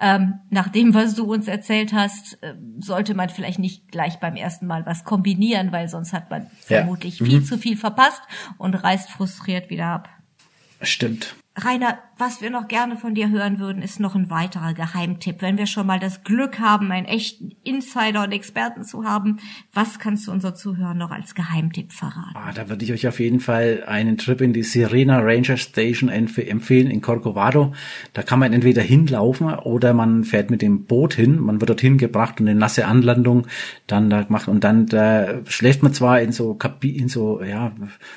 ähm, 0.00 0.40
nach 0.50 0.68
dem, 0.68 0.94
was 0.94 1.14
du 1.14 1.32
uns 1.32 1.48
erzählt 1.48 1.92
hast, 1.92 2.42
äh, 2.42 2.54
sollte 2.78 3.14
man 3.14 3.28
vielleicht 3.28 3.58
nicht 3.58 3.90
gleich 3.90 4.18
beim 4.18 4.36
ersten 4.36 4.66
Mal 4.66 4.84
was 4.86 5.04
kombinieren, 5.04 5.72
weil 5.72 5.88
sonst 5.88 6.12
hat 6.12 6.30
man 6.30 6.42
ja. 6.42 6.78
vermutlich 6.78 7.20
mhm. 7.20 7.26
viel 7.26 7.44
zu 7.44 7.58
viel 7.58 7.76
verpasst 7.76 8.22
und 8.58 8.74
reist 8.74 9.10
frustriert 9.10 9.70
wieder 9.70 9.86
ab. 9.86 10.08
Stimmt. 10.80 11.36
Rainer, 11.54 11.98
was 12.16 12.40
wir 12.40 12.48
noch 12.48 12.66
gerne 12.66 12.96
von 12.96 13.14
dir 13.14 13.28
hören 13.28 13.58
würden, 13.58 13.82
ist 13.82 14.00
noch 14.00 14.14
ein 14.14 14.30
weiterer 14.30 14.72
Geheimtipp. 14.72 15.42
Wenn 15.42 15.58
wir 15.58 15.66
schon 15.66 15.86
mal 15.86 15.98
das 15.98 16.24
Glück 16.24 16.58
haben, 16.60 16.90
einen 16.90 17.06
echten 17.06 17.52
Insider 17.62 18.22
und 18.22 18.32
Experten 18.32 18.84
zu 18.84 19.04
haben, 19.04 19.38
was 19.74 19.98
kannst 19.98 20.26
du 20.26 20.32
unseren 20.32 20.54
Zuhörern 20.54 20.96
noch 20.96 21.10
als 21.10 21.34
Geheimtipp 21.34 21.92
verraten? 21.92 22.34
Ah, 22.34 22.52
da 22.54 22.70
würde 22.70 22.84
ich 22.86 22.92
euch 22.92 23.06
auf 23.06 23.20
jeden 23.20 23.40
Fall 23.40 23.84
einen 23.86 24.16
Trip 24.16 24.40
in 24.40 24.54
die 24.54 24.62
Sirena 24.62 25.18
Ranger 25.18 25.58
Station 25.58 26.08
empfehlen 26.08 26.90
in 26.90 27.02
Corcovado. 27.02 27.74
Da 28.14 28.22
kann 28.22 28.38
man 28.38 28.54
entweder 28.54 28.80
hinlaufen 28.80 29.52
oder 29.52 29.92
man 29.92 30.24
fährt 30.24 30.50
mit 30.50 30.62
dem 30.62 30.86
Boot 30.86 31.12
hin. 31.12 31.38
Man 31.38 31.60
wird 31.60 31.68
dorthin 31.68 31.98
gebracht 31.98 32.40
und 32.40 32.48
eine 32.48 32.58
nasse 32.58 32.86
Anlandung 32.86 33.46
dann 33.86 34.08
da 34.08 34.22
gemacht 34.22 34.48
und 34.48 34.64
dann 34.64 34.86
da 34.86 35.44
schläft 35.46 35.82
man 35.82 35.92
zwar 35.92 36.22
in 36.22 36.32
so 36.32 36.54
Kapi 36.54 36.96
in 36.96 37.08
so 37.08 37.42
ja 37.42 37.72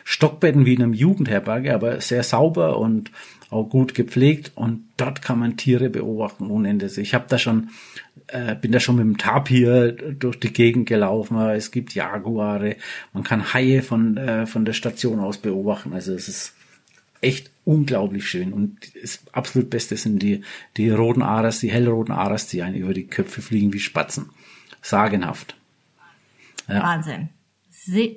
Stockbetten 0.06 0.66
wie 0.66 0.76
in 0.76 0.84
einem 0.84 0.94
Jugendherberge, 0.94 1.74
aber 1.74 2.00
sehr 2.00 2.24
sauber 2.24 2.78
und 2.78 3.12
auch 3.50 3.66
gut 3.66 3.94
gepflegt 3.94 4.52
und 4.56 4.86
dort 4.98 5.22
kann 5.22 5.40
man 5.40 5.58
Tiere 5.58 5.90
beobachten 5.90 6.50
ohne 6.50 6.70
Ende. 6.70 6.88
Ich 6.98 7.14
habe 7.14 7.26
da 7.28 7.38
schon, 7.38 7.70
äh, 8.28 8.56
bin 8.56 8.72
da 8.72 8.80
schon 8.80 8.96
mit 8.96 9.06
dem 9.06 9.18
Tapir 9.18 9.92
durch 9.92 10.40
die 10.40 10.52
Gegend 10.52 10.88
gelaufen. 10.88 11.38
Es 11.38 11.72
gibt 11.72 11.94
Jaguare, 11.94 12.78
man 13.14 13.24
kann 13.24 13.54
Haie 13.54 13.82
von 13.82 14.18
äh, 14.18 14.46
von 14.46 14.66
der 14.66 14.74
Station 14.74 15.20
aus 15.20 15.38
beobachten. 15.38 15.94
Also 15.94 16.14
es 16.14 16.28
ist 16.28 16.54
echt 17.22 17.52
unglaublich 17.64 18.28
schön 18.28 18.54
und 18.54 18.78
das 19.02 19.20
absolut 19.32 19.70
Beste 19.70 19.98
sind 19.98 20.20
die 20.20 20.42
die 20.78 20.90
roten 20.90 21.22
Aras, 21.22 21.60
die 21.60 21.72
hellroten 21.72 22.14
Aras, 22.14 22.48
die 22.48 22.62
einen 22.62 22.76
über 22.76 22.94
die 22.94 23.08
Köpfe 23.08 23.42
fliegen 23.42 23.74
wie 23.74 23.80
Spatzen. 23.80 24.30
Sagenhaft. 24.82 25.56
Ja. 26.68 26.84
Wahnsinn 26.84 27.30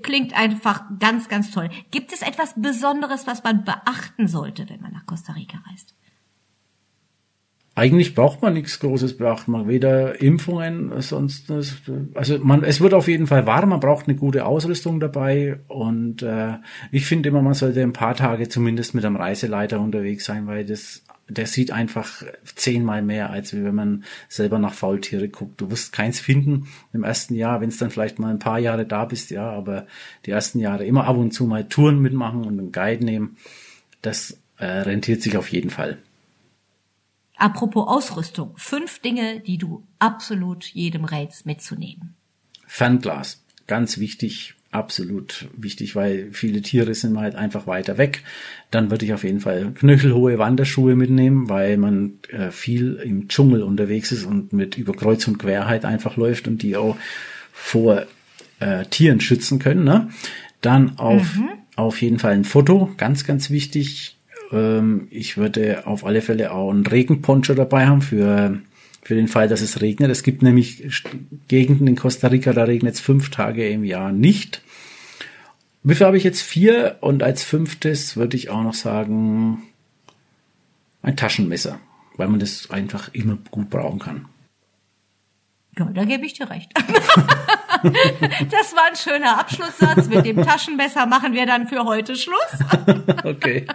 klingt 0.03 0.37
einfach 0.37 0.85
ganz, 0.99 1.29
ganz 1.29 1.51
toll. 1.51 1.71
Gibt 1.91 2.13
es 2.13 2.23
etwas 2.23 2.55
Besonderes, 2.57 3.27
was 3.27 3.45
man 3.45 3.65
beachten 3.65 4.27
sollte, 4.27 4.69
wenn 4.69 4.81
man 4.81 4.93
nach 4.93 5.07
Costa 5.07 5.33
Rica 5.33 5.59
reist? 5.71 5.95
Eigentlich 7.79 8.17
braucht 8.17 8.43
man 8.43 8.55
nichts 8.55 8.81
Großes 8.81 9.19
beachten, 9.19 9.53
man 9.53 9.69
weder 9.69 10.21
Impfungen, 10.21 11.01
sonst, 11.01 11.49
also 11.49 12.39
man, 12.41 12.65
es 12.65 12.81
wird 12.81 12.93
auf 12.93 13.07
jeden 13.07 13.29
Fall 13.29 13.47
warm, 13.47 13.69
man 13.69 13.79
braucht 13.79 14.09
eine 14.09 14.17
gute 14.17 14.47
Ausrüstung 14.47 14.99
dabei 14.99 15.61
und 15.69 16.23
äh, 16.23 16.55
ich 16.91 17.07
finde 17.07 17.29
immer, 17.29 17.41
man 17.41 17.55
sollte 17.55 17.81
ein 17.81 17.93
paar 17.93 18.17
Tage 18.17 18.49
zumindest 18.49 18.97
mit 18.97 19.05
einem 19.05 19.15
Reiseleiter 19.15 19.81
unterwegs 19.81 20.25
sein, 20.25 20.49
weil 20.49 20.65
das 20.65 21.05
der 21.29 21.47
sieht 21.47 21.71
einfach 21.71 22.23
zehnmal 22.55 23.03
mehr, 23.03 23.31
als 23.31 23.53
wenn 23.53 23.75
man 23.75 24.05
selber 24.29 24.59
nach 24.59 24.73
Faultiere 24.73 25.29
guckt. 25.29 25.61
Du 25.61 25.71
wirst 25.71 25.93
keins 25.93 26.21
finden 26.21 26.69
im 26.93 27.05
ersten 27.05 27.35
Jahr, 27.35 27.61
wenn 27.61 27.69
es 27.69 27.77
dann 27.77 27.91
vielleicht 27.91 28.19
mal 28.19 28.31
ein 28.31 28.39
paar 28.39 28.59
Jahre 28.59 28.87
da 28.87 29.05
bist, 29.05 29.31
ja, 29.31 29.51
aber 29.51 29.87
die 30.25 30.31
ersten 30.31 30.59
Jahre 30.59 30.87
immer 30.87 31.05
ab 31.05 31.17
und 31.17 31.33
zu 31.33 31.45
mal 31.45 31.69
Touren 31.69 32.01
mitmachen 32.01 32.45
und 32.45 32.59
einen 32.59 32.73
Guide 32.73 33.05
nehmen, 33.05 33.37
das 34.01 34.39
äh, 34.57 34.65
rentiert 34.65 35.23
sich 35.23 35.37
auf 35.37 35.53
jeden 35.53 35.71
Fall. 35.71 35.99
Apropos 37.37 37.87
Ausrüstung, 37.87 38.55
fünf 38.57 38.99
Dinge, 38.99 39.41
die 39.41 39.59
du 39.59 39.85
absolut 40.01 40.65
jedem 40.65 41.05
rätst 41.05 41.47
mitzunehmen. 41.47 42.17
Fernglas, 42.67 43.45
ganz 43.67 43.99
wichtig, 43.99 44.55
absolut 44.71 45.49
wichtig, 45.57 45.97
weil 45.97 46.29
viele 46.33 46.61
Tiere 46.61 46.95
sind 46.95 47.19
halt 47.19 47.37
einfach 47.37 47.67
weiter 47.67 47.97
weg. 47.97 48.23
Dann 48.71 48.91
würde 48.91 49.07
ich 49.07 49.15
auf 49.15 49.25
jeden 49.25 49.41
Fall 49.41 49.73
knöchelhohe 49.75 50.39
Wanderschuhe 50.39 50.95
mitnehmen, 50.95 51.49
weil 51.49 51.79
man 51.79 52.19
äh, 52.29 52.51
viel 52.51 52.97
im 52.97 53.29
Dschungel 53.29 53.63
unterwegs 53.63 54.13
ist 54.13 54.27
und 54.27 54.53
mit 54.53 54.77
über 54.77 54.93
Kreuz 54.93 55.27
und 55.27 55.39
Querheit 55.39 55.85
einfach 55.85 56.17
läuft 56.17 56.49
und 56.49 56.63
die 56.63 56.77
auch 56.77 56.97
vor 57.53 58.07
äh, 58.61 58.85
Tieren 58.87 59.21
schützen 59.21 59.59
können. 59.59 59.85
Ne? 59.85 60.11
Dann 60.61 60.99
auf, 60.99 61.37
mhm. 61.37 61.49
auf 61.77 62.03
jeden 62.03 62.19
Fall 62.19 62.33
ein 62.33 62.45
Foto, 62.45 62.91
ganz, 62.99 63.25
ganz 63.25 63.51
wichtig. 63.51 64.19
Ähm, 64.53 65.09
ich 65.11 65.39
würde 65.39 65.87
auf 65.87 66.05
alle 66.05 66.21
Fälle 66.21 66.53
auch 66.53 66.71
einen 66.71 66.87
Regenponcho 66.87 67.55
dabei 67.55 67.87
haben 67.87 68.03
für 68.03 68.61
für 69.03 69.15
den 69.15 69.29
Fall, 69.29 69.49
dass 69.49 69.61
es 69.61 69.81
regnet. 69.81 70.11
Es 70.11 70.23
gibt 70.23 70.43
nämlich 70.43 70.85
Gegenden 71.49 71.87
in 71.87 71.97
Costa 71.97 72.29
Rica, 72.29 72.53
da 72.53 72.65
regnet 72.65 72.95
es 72.95 73.01
fünf 73.01 73.31
Tage 73.31 73.69
im 73.69 73.85
Jahr 73.85 74.13
nicht. 74.13 74.63
Wie 75.83 75.95
viel 75.95 76.07
habe 76.07 76.17
ich 76.17 76.25
jetzt? 76.25 76.43
Vier 76.43 76.99
und 77.01 77.23
als 77.23 77.43
fünftes 77.43 78.17
würde 78.17 78.37
ich 78.37 78.51
auch 78.51 78.63
noch 78.63 78.75
sagen 78.75 79.63
ein 81.03 81.17
Taschenmesser, 81.17 81.81
weil 82.17 82.29
man 82.29 82.41
das 82.41 82.71
einfach 82.71 83.13
immer 83.15 83.39
gut 83.51 83.71
brauchen 83.71 83.99
kann. 83.99 84.29
Ja, 85.79 85.85
da 85.87 86.05
gebe 86.05 86.27
ich 86.27 86.35
dir 86.35 86.51
recht. 86.51 86.73
Das 88.51 88.75
war 88.75 88.87
ein 88.89 88.97
schöner 88.97 89.39
Abschlusssatz. 89.39 90.09
Mit 90.09 90.27
dem 90.27 90.43
Taschenmesser 90.43 91.07
machen 91.07 91.33
wir 91.33 91.47
dann 91.47 91.69
für 91.69 91.85
heute 91.85 92.17
Schluss. 92.17 92.59
Okay. 93.25 93.67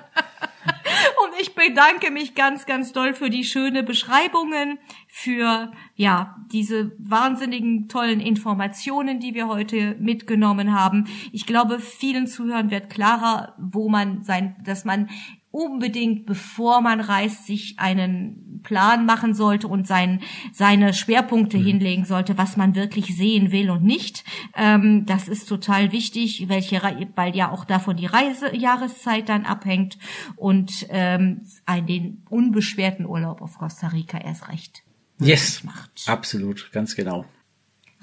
Und 1.24 1.42
ich 1.42 1.56
bedanke 1.56 2.12
mich 2.12 2.36
ganz, 2.36 2.66
ganz 2.66 2.94
doll 2.94 3.14
für 3.14 3.30
die 3.30 3.44
schöne 3.44 3.84
Beschreibungen, 3.84 4.80
für, 5.08 5.72
ja, 5.96 6.36
diese 6.52 6.96
wahnsinnigen 7.00 7.88
tollen 7.88 8.20
Informationen, 8.20 9.20
die 9.20 9.34
wir 9.34 9.48
heute 9.48 9.96
mitgenommen 10.00 10.74
haben. 10.74 11.06
Ich 11.32 11.46
glaube, 11.46 11.80
vielen 11.80 12.28
Zuhörern 12.28 12.72
wird 12.72 12.90
klarer, 12.90 13.56
wo 13.58 13.90
man 13.90 14.24
sein, 14.24 14.56
dass 14.64 14.86
man 14.86 15.10
unbedingt, 15.52 16.26
bevor 16.26 16.82
man 16.82 17.00
reist, 17.00 17.46
sich 17.46 17.76
einen 17.78 18.53
Plan 18.64 19.06
machen 19.06 19.34
sollte 19.34 19.68
und 19.68 19.88
sein, 19.88 20.22
seine 20.52 20.94
Schwerpunkte 20.94 21.58
mhm. 21.58 21.66
hinlegen 21.66 22.06
sollte, 22.06 22.38
was 22.38 22.58
man 22.58 22.76
wirklich 22.76 23.16
sehen 23.16 23.52
will 23.52 23.70
und 23.70 23.84
nicht. 23.84 24.24
Ähm, 24.56 25.06
das 25.06 25.28
ist 25.28 25.48
total 25.48 25.92
wichtig, 25.92 26.46
welche, 26.48 26.82
weil 27.16 27.36
ja 27.36 27.52
auch 27.52 27.66
davon 27.66 27.98
die 27.98 28.06
Reisejahreszeit 28.06 29.30
dann 29.30 29.46
abhängt 29.46 29.98
und 30.36 30.88
ähm, 30.90 31.42
den 31.88 32.24
unbeschwerten 32.30 33.06
Urlaub 33.06 33.42
auf 33.42 33.58
Costa 33.58 33.88
Rica 33.88 34.18
erst 34.18 34.50
recht 34.50 34.84
yes, 35.20 35.64
macht. 35.64 35.92
Absolut, 36.08 36.72
ganz 36.72 36.96
genau. 36.96 37.26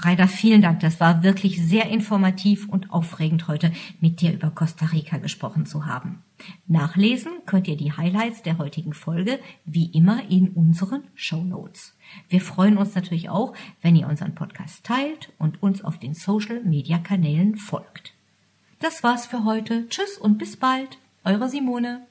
Rainer, 0.04 0.28
vielen 0.28 0.62
Dank. 0.62 0.80
Das 0.80 1.00
war 1.00 1.22
wirklich 1.22 1.60
sehr 1.62 1.88
informativ 1.88 2.68
und 2.68 2.90
aufregend 2.90 3.48
heute 3.48 3.72
mit 4.00 4.20
dir 4.20 4.32
über 4.32 4.50
Costa 4.50 4.86
Rica 4.86 5.18
gesprochen 5.18 5.66
zu 5.66 5.86
haben. 5.86 6.22
Nachlesen 6.66 7.32
könnt 7.44 7.68
ihr 7.68 7.76
die 7.76 7.92
Highlights 7.92 8.42
der 8.42 8.58
heutigen 8.58 8.94
Folge 8.94 9.38
wie 9.64 9.86
immer 9.86 10.22
in 10.30 10.48
unseren 10.50 11.04
Show 11.14 11.42
Notes. 11.42 11.96
Wir 12.28 12.40
freuen 12.40 12.78
uns 12.78 12.94
natürlich 12.94 13.28
auch, 13.28 13.54
wenn 13.82 13.94
ihr 13.94 14.08
unseren 14.08 14.34
Podcast 14.34 14.84
teilt 14.84 15.32
und 15.38 15.62
uns 15.62 15.84
auf 15.84 15.98
den 15.98 16.14
Social 16.14 16.62
Media 16.64 16.98
Kanälen 16.98 17.56
folgt. 17.56 18.14
Das 18.78 19.02
war's 19.02 19.26
für 19.26 19.44
heute. 19.44 19.86
Tschüss 19.88 20.16
und 20.16 20.38
bis 20.38 20.56
bald. 20.56 20.98
Eure 21.24 21.50
Simone. 21.50 22.09